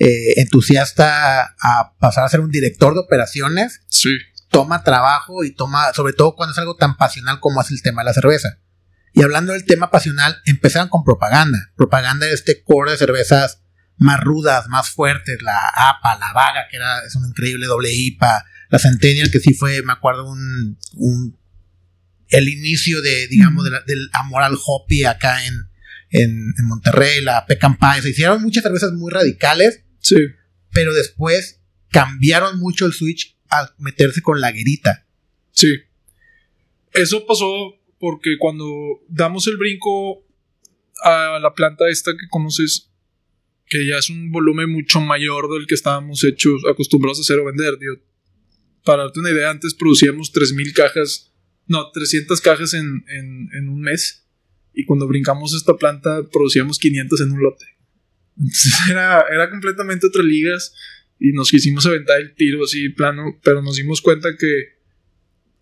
[0.00, 3.82] eh, entusiasta a pasar a ser un director de operaciones.
[3.88, 4.10] Sí
[4.50, 8.02] toma trabajo y toma, sobre todo cuando es algo tan pasional como es el tema
[8.02, 8.58] de la cerveza.
[9.12, 11.58] Y hablando del tema pasional, empezaron con propaganda.
[11.76, 13.62] Propaganda de este core de cervezas
[13.96, 18.44] más rudas, más fuertes, la APA, la Vaga, que era es un increíble doble IPA,
[18.70, 21.38] la Centennial, que sí fue, me acuerdo, un, un
[22.28, 25.54] el inicio de, digamos, del amor al hoppy acá en,
[26.10, 30.16] en, Monterrey, la Pecan Pie, se hicieron muchas cervezas muy radicales, sí.
[30.72, 35.06] pero después cambiaron mucho el switch a meterse con la guerita.
[35.52, 35.74] Sí.
[36.92, 38.66] Eso pasó porque cuando
[39.08, 40.24] damos el brinco
[41.02, 42.90] a la planta esta que conoces,
[43.66, 47.44] que ya es un volumen mucho mayor del que estábamos hechos, acostumbrados a hacer o
[47.44, 47.74] vender,
[48.84, 51.32] para darte una idea, antes producíamos 3.000 cajas,
[51.66, 54.26] no, 300 cajas en, en, un mes,
[54.72, 57.66] y cuando brincamos esta planta producíamos 500 en un lote.
[58.90, 60.74] Era, era completamente otras ligas
[61.18, 64.78] y nos quisimos aventar el tiro así plano, pero nos dimos cuenta que,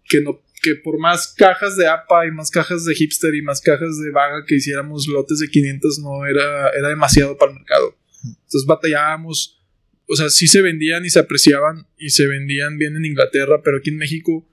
[0.04, 3.60] que, no, que por más cajas de APA y más cajas de hipster y más
[3.60, 7.96] cajas de vaga que hiciéramos lotes de 500 no era, era demasiado para el mercado.
[8.24, 9.60] Entonces batallábamos,
[10.06, 13.78] o sea, sí se vendían y se apreciaban y se vendían bien en Inglaterra, pero
[13.78, 14.48] aquí en México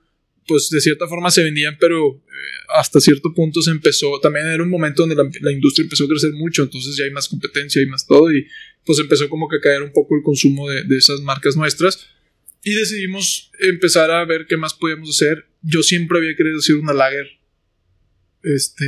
[0.47, 4.63] pues de cierta forma se vendían, pero eh, hasta cierto punto se empezó, también era
[4.63, 7.87] un momento donde la, industria empezó a crecer mucho, entonces ya hay más competencia y
[7.87, 8.47] más todo, y
[8.85, 12.07] pues empezó como que a caer un poco el consumo de, de esas marcas nuestras,
[12.65, 15.45] y decidimos empezar a ver qué más podíamos hacer.
[15.61, 17.27] Yo siempre había querido hacer una lager,
[18.41, 18.85] este,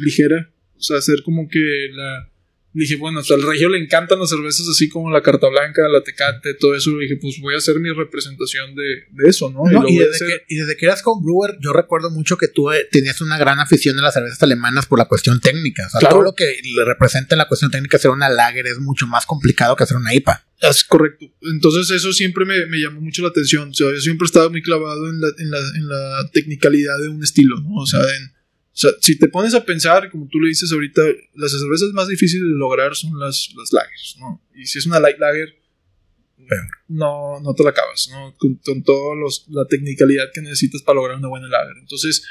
[0.00, 1.60] ligera, o sea, hacer como que
[1.92, 2.28] la,
[2.72, 6.54] dije, bueno, al regio le encantan las cervezas así como la carta blanca, la tecate,
[6.54, 6.90] todo eso.
[6.96, 9.62] Le dije, pues voy a hacer mi representación de, eso, ¿no?
[9.88, 13.20] y, desde que, y, desde que, eras homebrewer, yo recuerdo mucho que tú eh, tenías
[13.20, 15.86] una gran afición a las cervezas alemanas por la cuestión técnica.
[15.86, 19.06] O sea, todo lo que le representa la cuestión técnica hacer una lager es mucho
[19.06, 20.46] más complicado que hacer una IPA.
[20.60, 21.26] Es correcto.
[21.42, 23.70] Entonces eso siempre me, me, llamó mucho la atención.
[23.70, 26.98] O sea, yo siempre he estado muy clavado en la, en la, en la technicalidad
[27.00, 27.76] de un estilo, ¿no?
[27.76, 28.32] O sea, en
[28.80, 31.02] sea, si te pones a pensar, como tú le dices ahorita,
[31.34, 34.42] las cervezas más difíciles de lograr son las, las lagers, ¿no?
[34.54, 35.54] Y si es una light lager,
[36.88, 38.34] no, no te la acabas, ¿no?
[38.38, 39.14] Con, con toda
[39.48, 41.76] la technicalidad que necesitas para lograr una buena lager.
[41.78, 42.26] Entonces,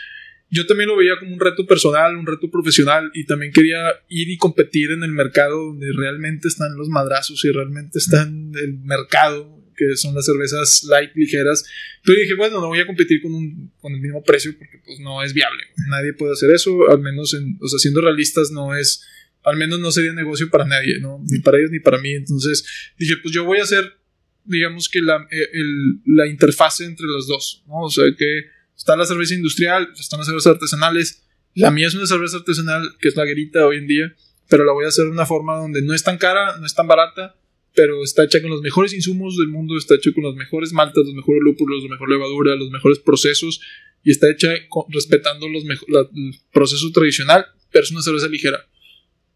[0.50, 4.30] yo también lo veía como un reto personal, un reto profesional y también quería ir
[4.30, 9.59] y competir en el mercado donde realmente están los madrazos y realmente está el mercado
[9.80, 11.64] que son las cervezas light ligeras.
[12.04, 15.00] Pero dije, bueno, no voy a competir con, un, con el mismo precio porque pues
[15.00, 15.64] no es viable.
[15.88, 19.06] Nadie puede hacer eso, al menos, en, o sea, siendo realistas no es,
[19.44, 21.24] al menos no sería negocio para nadie, ¿no?
[21.30, 22.12] Ni para ellos ni para mí.
[22.12, 22.66] Entonces
[22.98, 23.98] dije, pues yo voy a hacer,
[24.44, 27.84] digamos que la, eh, el, la interfase entre los dos, ¿no?
[27.84, 31.24] O sea, que está la cerveza industrial, están las cervezas artesanales.
[31.56, 34.14] La mía es una cerveza artesanal que es la guerita hoy en día,
[34.50, 36.76] pero la voy a hacer de una forma donde no es tan cara, no es
[36.76, 37.36] tan barata
[37.80, 41.06] pero está hecha con los mejores insumos del mundo, está hecho con las mejores maltas,
[41.06, 43.62] los mejores lúpulos, la mejor levadura, los mejores procesos
[44.04, 44.50] y está hecha
[44.90, 48.68] respetando los el proceso tradicional, pero es una cerveza ligera.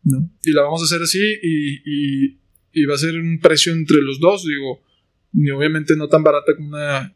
[0.04, 0.30] ¿no?
[0.44, 2.38] Y la vamos a hacer así y,
[2.74, 4.82] y va a ser un precio entre los dos, digo,
[5.34, 7.16] y obviamente no tan barata como una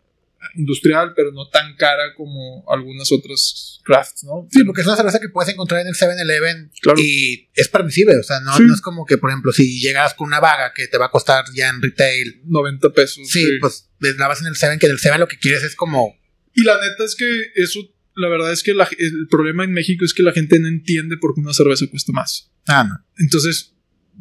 [0.56, 4.48] industrial, pero no tan cara como algunas otras crafts, ¿no?
[4.52, 7.00] Sí, porque es una cerveza que puedes encontrar en el 7-Eleven Claro.
[7.02, 8.64] y es permisible, o sea, no, Sí.
[8.64, 11.12] no es como que, por ejemplo, si llegas con una vaga que te va a
[11.12, 13.28] costar ya en retail, 90 pesos.
[13.30, 15.76] sí, pues la vas en el 7, que en el 7 lo que quieres es
[15.76, 16.16] como,
[16.54, 17.80] Y la neta es que eso,
[18.16, 21.18] la verdad es que la- el problema en México es que la gente no entiende
[21.18, 22.52] por qué una cerveza cuesta más.
[22.68, 22.96] ah, no.
[23.20, 23.74] Entonces,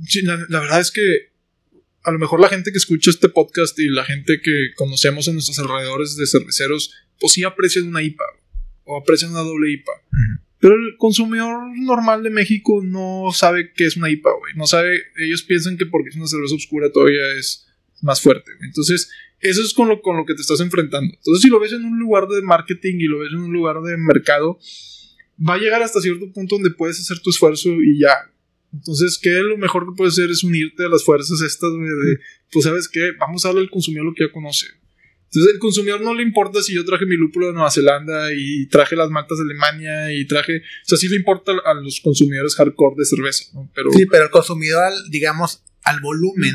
[0.06, 1.02] sí, la, la verdad es que
[2.06, 5.34] a lo mejor la gente que escucha este podcast y la gente que conocemos en
[5.34, 8.24] nuestros alrededores de cerveceros, pues sí aprecian una IPA
[8.84, 9.92] o aprecian una doble IPA.
[10.60, 14.54] Pero el consumidor normal de México no sabe qué es una IPA, güey.
[14.54, 17.66] No sabe, ellos piensan que porque es una cerveza oscura todavía es
[18.02, 18.52] más fuerte.
[18.62, 21.12] Entonces, eso es con lo, con lo que te estás enfrentando.
[21.12, 23.82] Entonces, si lo ves en un lugar de marketing y lo ves en un lugar
[23.82, 24.60] de mercado,
[25.38, 28.14] va a llegar hasta cierto punto donde puedes hacer tu esfuerzo y ya.
[28.78, 32.18] Entonces, ¿qué lo mejor que puedes hacer es unirte a las fuerzas estas, de,
[32.52, 33.12] pues, ¿sabes qué?
[33.18, 34.66] Vamos a darle al consumidor lo que ya conoce.
[35.24, 38.66] Entonces, el consumidor no le importa si yo traje mi lúpulo de Nueva Zelanda y
[38.68, 40.58] traje las maltas de Alemania y traje...
[40.58, 43.70] O sea, sí le importa a los consumidores hardcore de cerveza, ¿no?
[43.74, 43.90] Pero...
[43.92, 46.54] Sí, pero el consumidor, al- digamos, al volumen,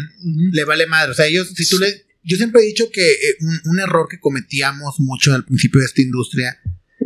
[0.52, 1.12] le vale madre.
[1.12, 2.06] O sea, ellos, si tú le.
[2.24, 5.86] Yo siempre he dicho que eh, un, un error que cometíamos mucho al principio de
[5.88, 6.60] esta industria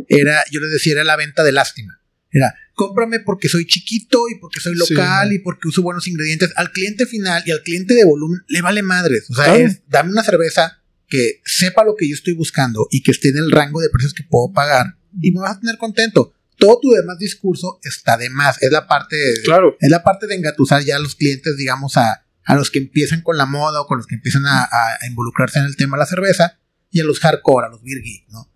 [0.08, 2.00] era, yo les decía, era la venta de lástima.
[2.30, 4.94] Era, cómprame porque soy chiquito y porque soy Sí.
[4.94, 6.52] local y porque uso buenos ingredientes.
[6.56, 9.28] Al cliente final y al cliente de volumen le vale madres.
[9.30, 9.64] O sea, Claro.
[9.64, 13.38] es, dame una cerveza que sepa lo que yo estoy buscando y que esté en
[13.38, 16.32] el rango de precios que puedo pagar y me vas a tener contento.
[16.58, 18.62] Todo tu demás discurso está de más.
[18.62, 19.76] Es la parte de, Claro.
[19.80, 23.22] es la parte de engatusar ya a los clientes, digamos, a, a los que empiezan
[23.22, 24.68] con la moda o con los que empiezan a,
[25.08, 26.58] involucrarse en el tema de la cerveza
[26.90, 28.50] y a los hardcore, a los geek, ¿no?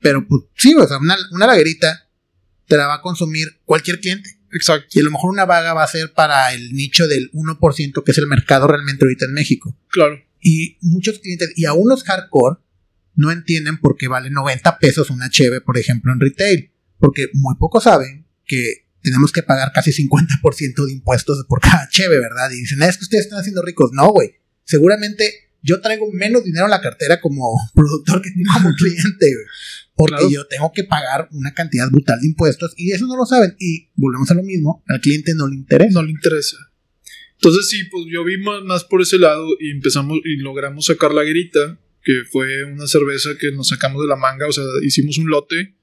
[0.00, 2.03] Pero pues sí, o sea, una, una lagerita
[2.66, 4.38] te la va a consumir cualquier cliente.
[4.52, 4.86] Exacto.
[4.92, 8.12] Y a lo mejor una vaga va a ser para el nicho del 1% que
[8.12, 9.76] es el mercado realmente ahorita en México.
[9.88, 10.22] Claro.
[10.40, 12.58] Y muchos clientes, y aún los hardcore,
[13.16, 16.70] no entienden por qué vale 90 pesos una cheve, por ejemplo, en retail.
[16.98, 22.18] Porque muy pocos saben que tenemos que pagar casi 50% de impuestos por cada cheve,
[22.18, 22.50] ¿verdad?
[22.50, 23.90] Y dicen, "Ah, es que ustedes están haciendo ricos.
[23.92, 24.36] No, güey.
[24.64, 29.46] Seguramente yo traigo menos dinero en la cartera como productor que como cliente, güey.
[29.96, 30.30] Porque Claro.
[30.30, 33.54] yo tengo que pagar una cantidad brutal de impuestos y eso no lo saben.
[33.58, 35.92] Y volvemos a lo mismo, al cliente no le interesa.
[35.92, 36.56] no le interesa.
[37.34, 41.12] Entonces sí, pues yo vi más, más por ese lado y empezamos y logramos sacar
[41.12, 45.18] la grita, que fue una cerveza que nos sacamos de la manga, o sea, hicimos
[45.18, 45.76] un lote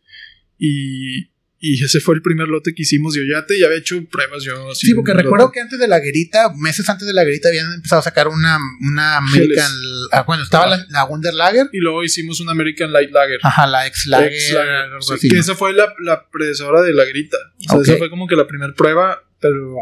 [0.58, 1.32] y,
[1.64, 3.14] y ese fue el primer lote que hicimos.
[3.16, 4.72] Yo ya te ya había hecho pruebas yo.
[4.72, 5.54] así Sí, porque recuerdo lote.
[5.54, 8.58] que antes de la guerrita, meses antes de la guerrita, habían empezado a sacar una,
[8.82, 9.72] una American.
[10.12, 11.68] ah, bueno, estaba la, la Wonder Lager.
[11.72, 13.40] Y luego hicimos una American Light Lager.
[13.44, 14.34] Ajá, la ex Lager.
[14.34, 15.42] Ex Lager, sí, que ¿no?
[15.42, 17.38] esa fue la, la predecesora de la grita.
[17.70, 19.76] O sea, esa fue como que la primera prueba, pero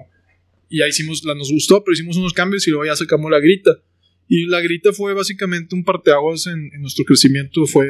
[0.70, 3.72] ya hicimos, la nos gustó, pero hicimos unos cambios y luego ya sacamos la grita.
[4.28, 7.66] Y la grita fue básicamente un parteaguas en, en nuestro crecimiento.
[7.68, 7.88] Fue,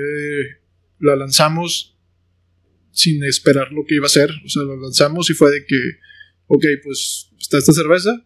[1.00, 1.98] la lanzamos
[2.92, 4.32] sin esperar lo que iba a ser.
[4.46, 5.78] O sea, la lanzamos y fue de que,
[6.48, 8.26] ok, pues está esta cerveza,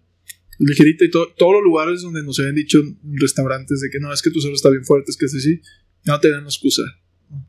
[0.60, 2.82] ligerita y to- todos los lugares donde nos habían dicho
[3.14, 5.62] restaurantes de que no, es que tu cerveza está bien fuerte, es que es así,
[6.06, 6.84] no te dan excusa.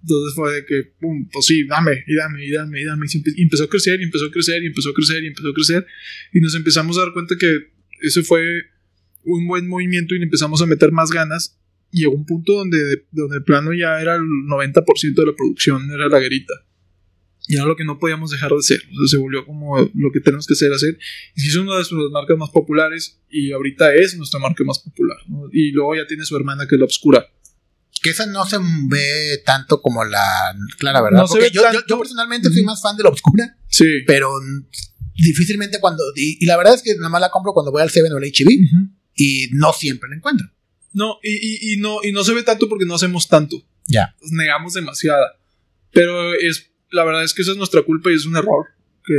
[0.03, 3.07] Entonces fue de que, pum, pues sí, dame, y dame, y dame, y dame.
[3.37, 5.55] Y empezó a crecer, y empezó a crecer, y empezó a crecer, y empezó a
[5.55, 5.87] crecer.
[6.33, 7.59] Y nos empezamos a dar cuenta que
[8.01, 8.63] ese fue
[9.25, 11.59] un buen movimiento y le empezamos a meter más ganas.
[11.91, 15.91] Y llegó un punto donde, donde el plano ya era el 90% de la producción,
[15.91, 16.55] era la guerita.
[17.47, 18.57] Y era lo que no podíamos dejar de.
[18.57, 18.77] O sea,
[19.07, 20.99] se volvió como lo que tenemos que hacer, hacer.
[21.37, 25.19] Y es una de nuestras marcas más populares y ahorita es nuestra marca más popular.
[25.29, 25.49] ¿no?
[25.53, 27.27] Y luego ya tiene su hermana que es la Obscura.
[28.03, 28.57] Que esa no se
[28.89, 31.21] ve tanto como la clara, ¿verdad?
[31.23, 31.85] No Porque yo, yo- tanto.
[31.87, 33.85] yo personalmente soy más fan de la oscura, Sí.
[34.07, 34.31] pero
[35.15, 36.03] difícilmente cuando.
[36.17, 38.17] Y, y la verdad es que nada más la compro cuando voy al Seven o
[38.17, 38.49] al HB
[39.17, 40.49] y no siempre la encuentro.
[40.93, 43.63] No, y, y- y no, y no se ve tanto porque no hacemos tanto.
[43.87, 44.15] Ya.
[44.21, 45.39] Nos negamos demasiada.
[45.93, 48.67] Pero es, la verdad es que esa es nuestra culpa y es un error
[49.05, 49.15] que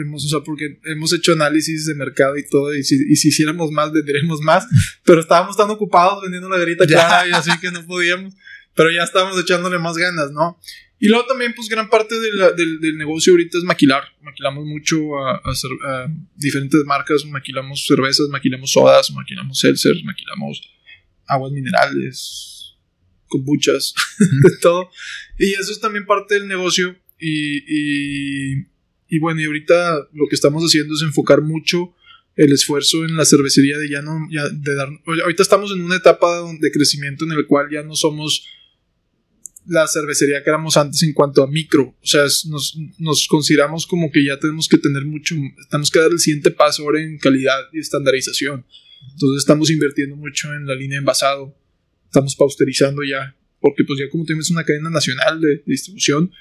[0.00, 3.28] hemos, o sea, porque hemos hecho análisis de mercado y todo, y si, y si
[3.28, 4.66] hiciéramos más, venderíamos más,
[5.04, 6.94] pero estábamos tan ocupados vendiendo la garita Ya.
[7.06, 8.34] clara y así que no podíamos,
[8.74, 10.58] pero ya estábamos echándole más ganas, ¿no?
[11.00, 14.02] Y luego también, pues, gran parte de la- del, del negocio ahorita es maquilar.
[14.20, 20.60] Maquilamos mucho a, a cer- a diferentes marcas, maquilamos cervezas, maquilamos sodas, maquilamos seltzers, maquilamos
[21.26, 22.74] aguas minerales,
[23.28, 24.90] kombuchas, de todo.
[25.38, 26.96] Y eso es también parte del negocio.
[27.18, 28.60] Y,
[29.08, 31.94] y, bueno, y ahorita lo que estamos haciendo es enfocar mucho
[32.36, 35.96] el esfuerzo en la cervecería de ya no, ya de dar, ahorita estamos en una
[35.96, 38.46] etapa de crecimiento en el cual ya no somos
[39.66, 41.94] la cervecería que éramos antes en cuanto a micro.
[42.00, 45.34] O sea, nos, nos consideramos como que ya tenemos que tener mucho,
[45.70, 48.64] tenemos que dar el siguiente paso ahora en calidad y estandarización.
[49.12, 51.54] Entonces estamos invirtiendo mucho en la línea de envasado,
[52.06, 56.32] estamos pausterizando ya, porque pues ya como tienes una cadena nacional de distribución,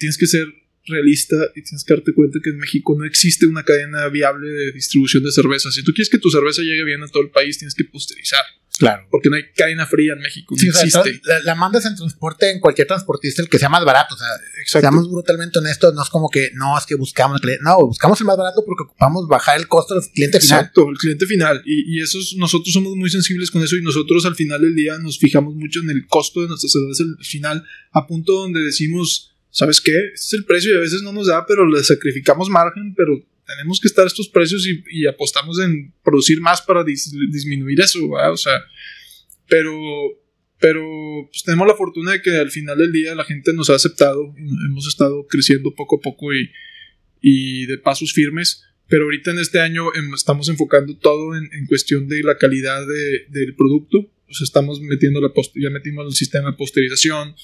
[0.00, 0.46] tienes que ser
[0.86, 4.72] realista y tienes que darte cuenta que en México no existe una cadena viable de
[4.72, 5.70] distribución de cerveza.
[5.70, 8.40] Si tú quieres que tu cerveza llegue bien a todo el país, tienes que posterizar.
[8.78, 9.06] Claro.
[9.10, 10.54] Porque no hay cadena fría en México.
[10.56, 11.20] Sí, no o sea, existe.
[11.28, 14.14] la, la mandas en transporte en cualquier transportista, el que sea más barato.
[14.14, 14.26] O sea,
[14.62, 14.88] Exacto.
[14.88, 17.62] seamos brutalmente honestos, no es como que no, es que buscamos el cliente.
[17.62, 20.60] No, buscamos el más barato porque ocupamos bajar el costo del cliente final.
[20.60, 21.60] Exacto, el cliente final.
[21.66, 24.74] Y, y eso es- nosotros somos muy sensibles con eso y nosotros al final del
[24.74, 28.60] día nos fijamos mucho en el costo de nuestra cerveza al final, a punto donde
[28.60, 29.92] decimos, ¿sabes qué?
[30.14, 33.22] Este es el precio y a veces no nos da, pero le sacrificamos margen, pero
[33.46, 38.08] tenemos que estar estos precios y, y apostamos en producir más para dis- disminuir eso,
[38.08, 38.32] ¿verdad?
[38.32, 38.60] O sea,
[39.48, 39.74] pero,
[40.58, 40.82] pero
[41.30, 44.34] pues, tenemos la fortuna de que al final del día la gente nos ha aceptado,
[44.68, 46.50] hemos estado creciendo poco a poco y,
[47.20, 48.62] y de pasos firmes.
[48.88, 52.84] Pero ahorita en este año em, estamos enfocando todo en, en cuestión de la calidad
[52.86, 54.10] de- del producto.
[54.28, 57.34] Sea, estamos metiendo la ya metimos el sistema de posterización,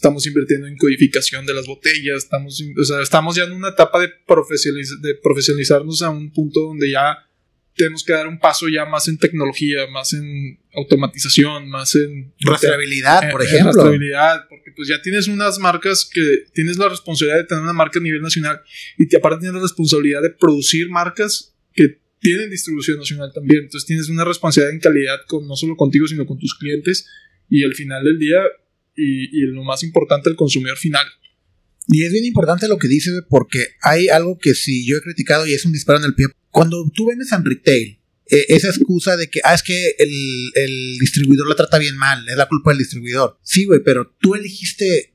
[0.00, 4.00] estamos invirtiendo en codificación de las botellas, estamos, o sea, estamos ya en una etapa
[4.00, 7.18] de, profesionaliz- de profesionalizarnos a un punto donde ya
[7.76, 13.30] tenemos que dar un paso ya más en tecnología, más en automatización, más en Rastreabilidad,
[13.30, 13.72] por ejemplo.
[13.72, 17.98] rastreabilidad, porque pues ya tienes unas marcas que tienes la responsabilidad de tener una marca
[17.98, 18.58] a nivel nacional
[18.96, 23.64] y te aparte tienes la responsabilidad de producir marcas que tienen distribución nacional también.
[23.64, 27.06] Entonces tienes una responsabilidad en calidad con no solo contigo, sino con tus clientes
[27.50, 28.40] y al final del día
[29.00, 31.06] y, y lo más importante, el consumidor final.
[31.88, 35.46] Y es bien importante lo que dices, porque hay algo que sí yo he criticado
[35.46, 36.26] y es un disparo en el pie.
[36.50, 40.98] Cuando tú vendes en retail, eh, esa excusa de que, ah, es que el, el
[41.00, 43.38] distribuidor la trata bien mal, es la culpa del distribuidor.
[43.42, 45.14] Sí, güey, pero tú elegiste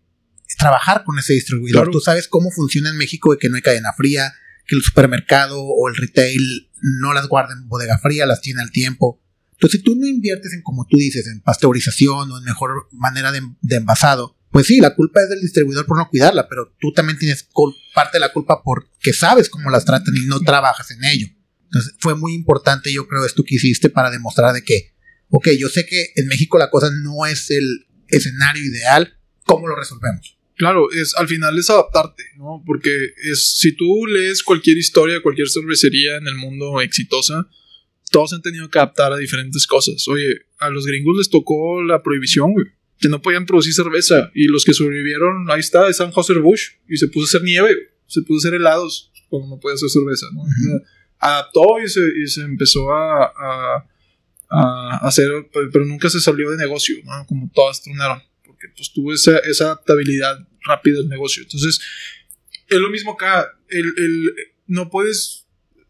[0.58, 1.84] trabajar con ese distribuidor.
[1.84, 1.92] Claro.
[1.92, 4.34] Tú sabes cómo funciona en México y que no hay cadena fría,
[4.68, 8.72] que el supermercado o el retail no las guarda en bodega fría, las tiene al
[8.72, 9.22] tiempo.
[9.56, 13.32] Entonces, si tú no inviertes en, como tú dices, en pasteurización o en mejor manera
[13.32, 16.94] de, de envasado, pues sí, la culpa es del distribuidor por no cuidarla, pero tú
[16.94, 17.48] también tienes
[17.94, 21.28] parte de la culpa porque sabes cómo las tratan y no trabajas en ello.
[21.66, 24.94] Entonces, fue muy importante, yo creo, esto que hiciste para demostrar de que,
[25.30, 29.76] ok, yo sé que en México la cosa no es el escenario ideal, ¿cómo lo
[29.76, 30.38] resolvemos?
[30.56, 32.64] Claro, es, al final es adaptarte, ¿no?
[32.66, 32.90] Porque
[33.30, 37.50] es, si tú lees cualquier historia, cualquier cervecería en el mundo exitosa,
[38.12, 40.08] todos han tenido que adaptar a diferentes cosas.
[40.08, 40.28] Oye,
[40.60, 42.68] a los gringos les tocó la prohibición, güey,
[43.00, 44.32] que no podían producir cerveza.
[44.34, 46.80] Y los que sobrevivieron, ahí está, es Anheuser-Busch.
[46.88, 49.76] Y se puso a hacer nieve, güey, se puso a hacer helados cuando no podía
[49.76, 50.44] hacer cerveza, ¿no?
[51.20, 53.86] Adaptó y se, y se empezó a, a,
[54.50, 57.26] a hacer, pero pero nunca se salió de negocio, ¿no?
[57.26, 61.44] Como todas tronaron, porque pues tuvo esa, esa adaptabilidad rápida al negocio.
[61.44, 61.80] Entonces,
[62.68, 64.32] es lo mismo acá, el, el-
[64.68, 65.45] no puedes,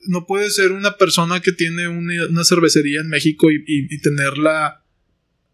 [0.08, 4.00] no puedes ser una persona que tiene una, una cervecería en México y, y- y
[4.02, 4.84] tener la,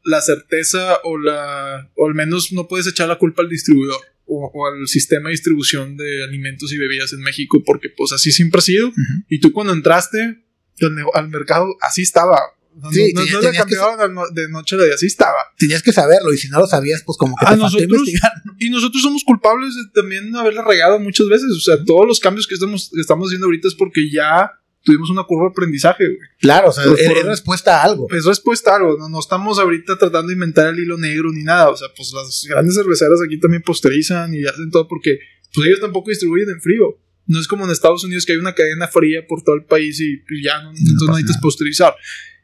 [0.03, 3.99] la certeza o la, o al menos no puedes echar la culpa al distribuidor.
[4.33, 8.31] O, o al sistema de distribución de alimentos y bebidas en México, porque pues así
[8.31, 8.93] siempre ha sido.
[9.27, 10.41] Y tú cuando entraste
[10.79, 12.37] al, al mercado, así estaba.
[12.75, 15.05] No, Sí, no, tenía- no le tenías que cambiaban de noche a la de así
[15.05, 15.37] estaba.
[15.57, 18.31] Tenías que saberlo y si no lo sabías, pues como que A te nosotros- investigar.
[18.59, 21.49] Y nosotros somos culpables de también haberla regado muchas veces.
[21.55, 24.51] O sea, todos los cambios que estamos, que estamos haciendo ahorita es porque ya
[24.83, 26.05] tuvimos una curva de aprendizaje.
[26.05, 26.17] güey.
[26.39, 28.07] Claro, o sea, es, es respuesta a algo.
[28.09, 28.97] Es respuesta a algo.
[28.97, 31.69] No, no estamos ahorita tratando de inventar el hilo negro ni nada.
[31.69, 35.19] O sea, pues las grandes cerveceras aquí también posterizan y hacen todo porque
[35.53, 36.97] pues ellos tampoco distribuyen en frío.
[37.31, 39.99] No es como en Estados Unidos que hay una cadena fría por todo el país
[39.99, 41.41] y, y ya no, entonces no necesitas nada.
[41.41, 41.95] posterizar.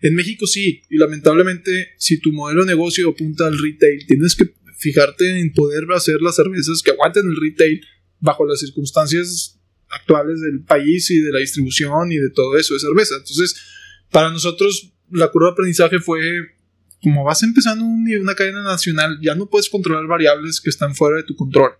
[0.01, 4.53] En México sí, y lamentablemente, si tu modelo de negocio apunta al retail, tienes que
[4.77, 7.81] fijarte en poder hacer las cervezas que aguanten el retail
[8.19, 9.59] bajo las circunstancias
[9.89, 13.15] actuales del país y de la distribución y de todo eso de cerveza.
[13.17, 13.55] Entonces,
[14.11, 16.21] para nosotros, la curva de aprendizaje fue
[17.01, 21.17] como vas empezando un- una cadena nacional, ya no puedes controlar variables que están fuera
[21.17, 21.71] de tu control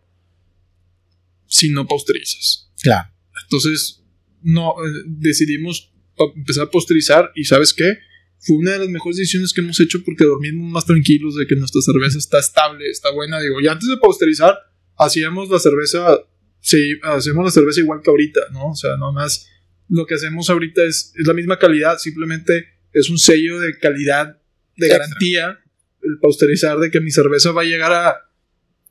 [1.47, 2.66] si no posterizas.
[2.87, 3.09] Claro.
[3.43, 4.03] Entonces,
[4.41, 5.93] no, eh, decidimos
[6.35, 7.97] empezar a posterizar y ¿sabes qué?
[8.39, 11.55] Fue una de las mejores decisiones que hemos hecho porque dormimos más tranquilos de que
[11.55, 13.39] nuestra cerveza está estable, está buena.
[13.39, 14.57] Digo, ya antes de posterizar,
[14.97, 16.19] hacíamos la cerveza,
[16.59, 18.71] sí, hacemos la cerveza igual que ahorita, ¿no?
[18.71, 19.47] O sea, nomás
[19.89, 24.39] lo que hacemos ahorita es, es la misma calidad, simplemente es un sello de calidad,
[24.75, 25.05] de Extra.
[25.05, 25.59] garantía,
[26.03, 28.15] el posterizar de que mi cerveza va a llegar a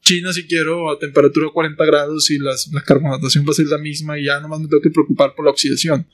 [0.07, 3.79] China si quiero a temperatura 40 grados y las, la carbonatación va a ser la
[3.79, 6.07] misma y ya nomás me tengo que preocupar por la oxidación.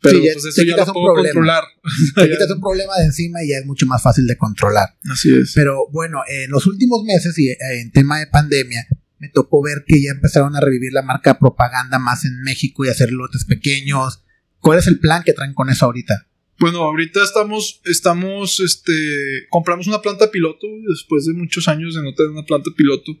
[0.00, 1.22] Pero Sí, pues eso ya lo puedo problema.
[1.22, 1.64] controlar.
[2.14, 4.90] Te quitas un problema de encima y ya es mucho más fácil de controlar.
[5.10, 5.52] Así es.
[5.56, 8.86] Pero bueno, en los últimos meses y eh, en tema de pandemia,
[9.18, 12.90] me tocó ver que ya empezaron a revivir la marca propaganda más en México y
[12.90, 14.22] hacer lotes pequeños.
[14.60, 16.28] ¿Cuál es el plan que traen con eso ahorita?
[16.60, 22.14] Bueno, ahorita estamos, estamos, este, compramos una planta piloto después de muchos años de no
[22.14, 23.12] tener una planta piloto.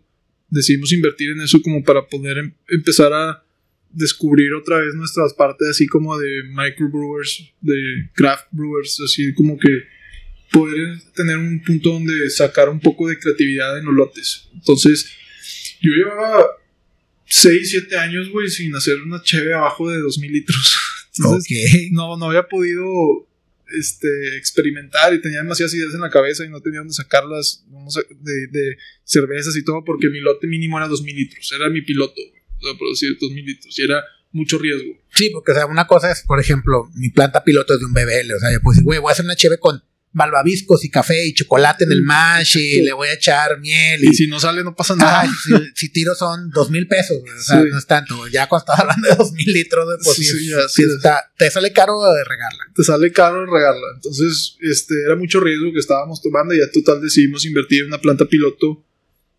[0.52, 3.42] Decidimos invertir en eso como para poder em- empezar a
[3.90, 9.68] descubrir otra vez nuestras partes así como de microbrewers, de craft brewers, así como que
[10.50, 14.50] poder tener un punto donde sacar un poco de creatividad en los lotes.
[14.52, 15.10] Entonces,
[15.80, 16.44] yo llevaba
[17.24, 20.76] 6, 7 años, güey, sin hacer una cheve abajo de 2000 litros.
[21.18, 23.26] Entonces, no, no había podido
[23.78, 27.64] este, experimentar y tenía demasiadas ideas en la cabeza y no tenía dónde sacarlas
[28.20, 31.52] de, de cervezas y todo porque mi lote mínimo era 2000 litros.
[31.52, 34.02] Era mi piloto, o sea, producir 2000 litros y era
[34.32, 34.92] mucho riesgo.
[35.10, 37.92] Sí, porque o sea, una cosa es, por ejemplo, mi planta piloto es de un
[37.92, 38.34] BBL.
[38.34, 39.82] O sea, yo puedo decir, güey, voy a hacer una cheve con
[40.14, 42.82] malvaviscos y café y chocolate en el mash y Sí.
[42.82, 44.04] le voy a echar miel.
[44.04, 45.22] Y Y, si no sale, no pasa nada.
[45.22, 47.68] Ay, si, si tiro son dos mil pesos, güey, o sea, Sí.
[47.70, 48.28] no es tanto.
[48.28, 51.72] Ya cuando estás hablando de dos mil litros, pues Sí, es- ya, está- te sale
[51.72, 52.64] caro de regarla.
[52.74, 53.86] te sale caro regarla.
[53.94, 58.00] Entonces, este, era mucho riesgo que estábamos tomando y ya total decidimos invertir en una
[58.00, 58.84] planta piloto.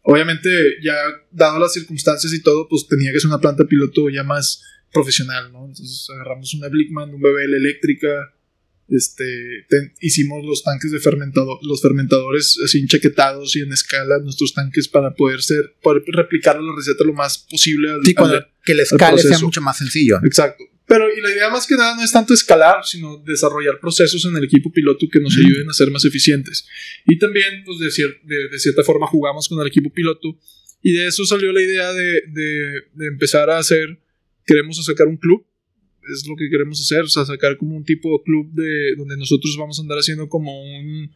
[0.05, 0.49] Obviamente,
[0.83, 0.95] ya
[1.31, 4.61] dado las circunstancias y todo, pues tenía que ser una planta piloto ya más
[4.91, 5.65] profesional, ¿no?
[5.65, 8.33] Entonces agarramos una Blickman, un BBL eléctrica,
[8.89, 14.53] este, ten- hicimos los tanques de fermentador, los fermentadores así enchaquetados y en escala nuestros
[14.53, 18.71] tanques para poder ser, poder replicar la receta lo más posible al, Sí, al- que
[18.73, 20.17] el escale sea mucho más sencillo.
[20.23, 20.63] Exacto.
[20.85, 24.35] Pero y la idea más que nada no es tanto escalar, sino desarrollar procesos en
[24.35, 26.67] el equipo piloto que nos ayuden a ser más eficientes.
[27.05, 30.37] Y también, pues de, cier- de- de cierta forma, jugamos con el equipo piloto.
[30.81, 33.97] Y de eso salió la idea de, de- de empezar a hacer,
[34.45, 35.45] queremos sacar un club.
[36.11, 39.17] Es lo que queremos hacer, o sea, sacar como un tipo de club de, donde
[39.17, 41.15] nosotros vamos a andar haciendo como un,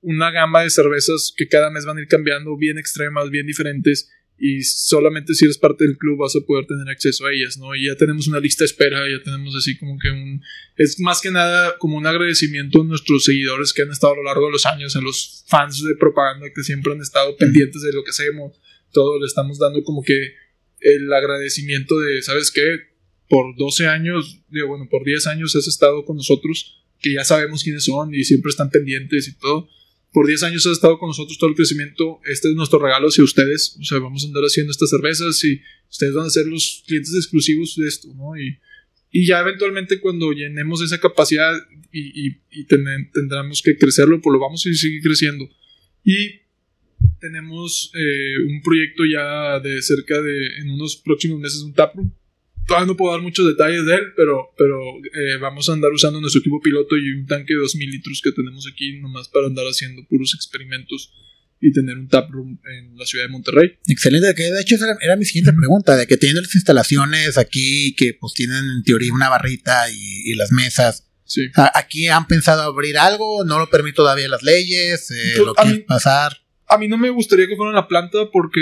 [0.00, 4.10] una gama de cervezas que cada mes van a ir cambiando, bien extremas, bien diferentes
[4.44, 7.76] y solamente si eres parte del club vas a poder tener acceso a ellas, ¿no?
[7.76, 10.42] Y ya tenemos una lista de espera, ya tenemos así como que un...
[10.76, 14.24] Es más que nada como un agradecimiento a nuestros seguidores que han estado a lo
[14.24, 17.92] largo de los años, a los fans de propaganda que siempre han estado pendientes de
[17.92, 18.58] lo que hacemos,
[18.90, 20.34] todo le estamos dando como que
[20.80, 22.91] el agradecimiento de, ¿sabes qué?
[23.32, 27.62] Por 12 años, digo, bueno, por 10 años has estado con nosotros, que ya sabemos
[27.64, 29.68] quiénes son y siempre están pendientes y todo
[30.12, 32.20] por 10 años has estado con nosotros todo el crecimiento.
[32.26, 33.78] Este es nuestro regalo hacia ustedes.
[33.80, 35.58] O sea, vamos a andar haciendo estas cervezas y
[35.90, 38.36] ustedes van a ser los clientes exclusivos de esto, ¿no?
[38.38, 38.58] Y,
[39.10, 41.54] y ya eventualmente cuando llenemos esa capacidad
[41.90, 45.48] y, y, y ten- tendremos que crecerlo, pues lo vamos a seguir creciendo.
[46.04, 46.42] Y
[47.18, 52.12] tenemos eh, un proyecto ya de cerca de, en unos próximos meses, un taproom.
[52.66, 54.78] Todavía no puedo dar muchos detalles de él, pero, pero
[55.14, 58.32] eh, vamos a andar usando nuestro equipo piloto y un tanque de 2000 litros que
[58.32, 61.12] tenemos aquí nomás para andar haciendo puros experimentos
[61.60, 63.78] y tener un taproom en la ciudad de Monterrey.
[63.86, 67.94] Excelente, que de hecho esa era, mi siguiente pregunta, de que tienen las instalaciones aquí,
[67.96, 71.08] que pues tienen en teoría una barrita y, y las mesas.
[71.24, 71.50] Sí.
[71.74, 73.44] ¿Aquí han pensado abrir algo?
[73.44, 75.10] ¿No lo permiten todavía las leyes?
[75.12, 76.36] Eh, Pues, ¿Lo quieren pasar?
[76.66, 78.60] A mí no me gustaría que fuera la planta porque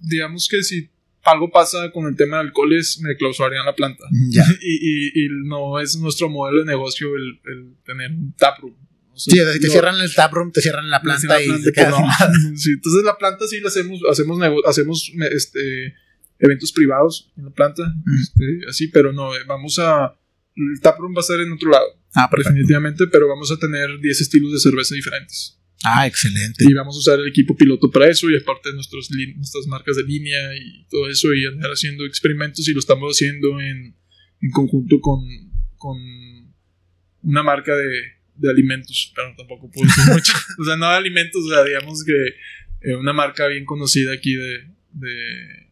[0.00, 0.90] digamos que si
[1.24, 4.04] algo pasa con el tema de alcoholes me clausurarían la planta.
[4.30, 4.44] Ya.
[4.62, 4.74] Y,
[5.22, 8.74] y, y no es nuestro modelo de negocio el, el tener un taproom.
[9.12, 11.94] O sea, Sí, te cierran el taproom, te cierran la planta la y te quedas
[11.94, 12.08] sin no.
[12.08, 12.32] nada.
[12.56, 15.94] Sí, entonces la planta sí la hacemos, hacemos, hacemos este,
[16.40, 18.20] eventos privados en la planta, Mm.
[18.20, 20.18] este, así, pero no, eh, vamos a,
[20.56, 24.20] el taproom va a ser en otro lado, Ah, definitivamente, pero vamos a tener 10
[24.20, 25.58] estilos de cerveza diferentes.
[25.82, 26.64] Ah, excelente.
[26.68, 30.04] Y vamos a usar el equipo piloto para eso y aparte nuestros nuestras marcas de
[30.04, 33.96] línea y todo eso y andar haciendo experimentos y lo estamos haciendo en,
[34.40, 35.20] en conjunto con,
[35.76, 35.98] con
[37.22, 37.90] una marca de,
[38.36, 40.32] de alimentos, pero tampoco puedo decir mucho.
[40.58, 44.34] O sea, no de alimentos, o sea, digamos que eh, una marca bien conocida aquí
[44.34, 44.70] de...
[44.92, 45.63] de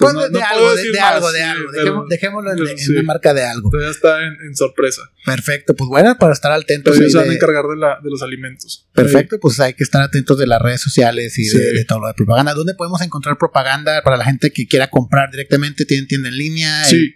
[0.00, 1.68] Pues no- de, no algo, de, decir de más, algo, de sí, algo.
[1.70, 3.70] pero- Dejémoslo, dejémoslo en, una marca de algo.
[3.70, 5.02] Todavía está en, en sorpresa.
[5.24, 6.96] Perfecto, pues bueno, para estar atentos.
[6.98, 8.88] Ellos se van a encargar de, la, de los alimentos.
[8.94, 12.14] Perfecto, pues hay que estar atentos de las redes sociales y de, todo lo de
[12.14, 12.54] propaganda.
[12.54, 15.84] ¿Dónde podemos encontrar propaganda para la gente que quiera comprar directamente?
[15.84, 16.84] ¿Tienen tienda en línea?
[16.84, 17.14] Sí.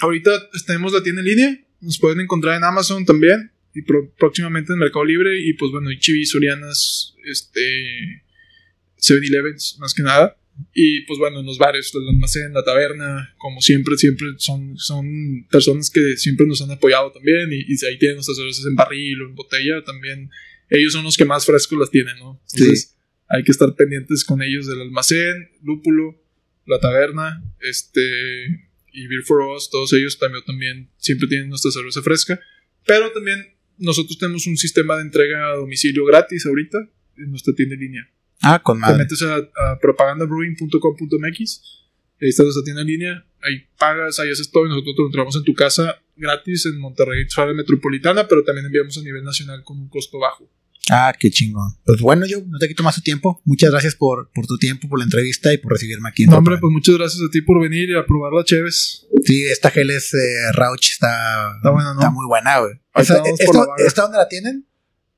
[0.00, 0.30] Ahorita
[0.66, 1.58] tenemos la tienda en línea.
[1.80, 3.52] Nos pueden encontrar en Amazon también.
[3.74, 5.38] Y pro- próximamente en Mercado Libre.
[5.40, 8.22] Y pues bueno, Chibi, Sorianas, este.
[8.98, 10.36] 7-Elevens, más que nada.
[10.72, 15.46] Y pues bueno, en los bares, el almacén, la taberna, como siempre, siempre son, son
[15.50, 17.52] personas que siempre nos han apoyado también.
[17.52, 19.82] Y, y ahí tienen nuestras cervezas en barril o en botella.
[19.84, 20.30] También
[20.70, 22.40] ellos son los que más frescos las tienen, ¿no?
[22.52, 22.96] Entonces
[23.28, 26.22] hay que estar pendientes con ellos del almacén, lúpulo,
[26.66, 28.00] la taberna, este
[28.92, 32.40] y Beer for Us, todos ellos también, también siempre tienen nuestra cerveza fresca.
[32.86, 36.78] Pero también nosotros tenemos un sistema de entrega a domicilio gratis ahorita
[37.18, 38.10] en nuestra tienda en línea.
[38.42, 38.98] Ah, con Te madre.
[38.98, 41.62] metes a, a propagandabrewing.com.mx,
[42.20, 45.06] ahí está nuestra tienda en línea, ahí pagas, ahí haces todo y nosotros te lo
[45.06, 49.62] entregamos en tu casa gratis en Monterrey, área metropolitana, pero también enviamos a nivel nacional
[49.64, 50.48] con un costo bajo.
[50.88, 51.72] Ah, qué chingón.
[51.84, 53.40] Pues bueno, yo no te quito más tu tiempo.
[53.44, 56.22] Muchas gracias por, por tu tiempo, por la entrevista y por recibirme aquí.
[56.22, 59.06] En no, hombre, pues muchas gracias a ti por venir y a probar la Cheves.
[59.24, 61.92] Sí, esta gel es eh, Rauch, está, está, ¿no?
[61.92, 62.74] está muy buena, güey.
[62.94, 63.20] ¿Esta,
[63.78, 64.66] esta, dónde la tienen?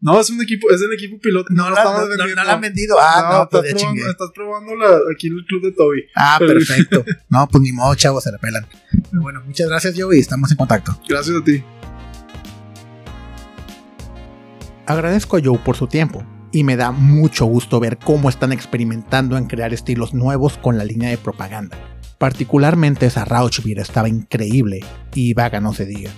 [0.00, 1.52] No, es un equipo, es el equipo piloto.
[1.52, 2.96] No, no, la, no, no, la han vendido.
[3.00, 6.04] Ah, no, pues estás, probando, estás probando la, aquí en el club de Toby.
[6.14, 7.04] Ah, perfecto.
[7.28, 8.64] no, pues ni modo, chavos, se la pelan.
[8.90, 11.00] Pero bueno, muchas gracias, Joey, y estamos en contacto.
[11.08, 11.64] Gracias a ti.
[14.86, 19.36] Agradezco a Joe por su tiempo y me da mucho gusto ver cómo están experimentando
[19.36, 21.76] en crear estilos nuevos con la línea de propaganda.
[22.18, 24.80] Particularmente esa Rauch Beer estaba increíble
[25.14, 26.10] y vaga no se diga.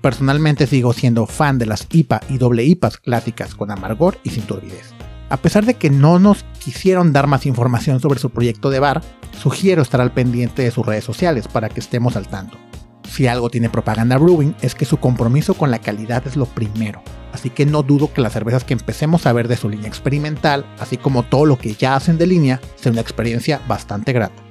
[0.00, 4.44] Personalmente sigo siendo fan de las IPA y doble IPAs clásicas con amargor y sin
[4.44, 4.92] turbidez.
[5.28, 9.02] A pesar de que no nos quisieron dar más información sobre su proyecto de bar,
[9.36, 12.56] sugiero estar al pendiente de sus redes sociales para que estemos al tanto.
[13.10, 17.02] Si algo tiene propaganda brewing es que su compromiso con la calidad es lo primero,
[17.32, 20.66] así que no dudo que las cervezas que empecemos a ver de su línea experimental,
[20.78, 24.45] así como todo lo que ya hacen de línea, sea una experiencia bastante grata.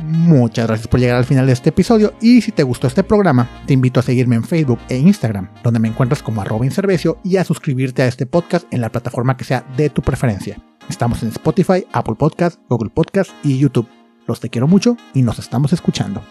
[0.00, 3.48] Muchas gracias por llegar al final de este episodio y si te gustó este programa,
[3.66, 7.36] te invito a seguirme en Facebook e Instagram, donde me encuentras como arroba inservecio y
[7.36, 10.58] a suscribirte a este podcast en la plataforma que sea de tu preferencia.
[10.88, 13.88] Estamos en Spotify, Apple Podcast, Google Podcast y YouTube.
[14.26, 16.22] Los te quiero mucho y nos estamos escuchando.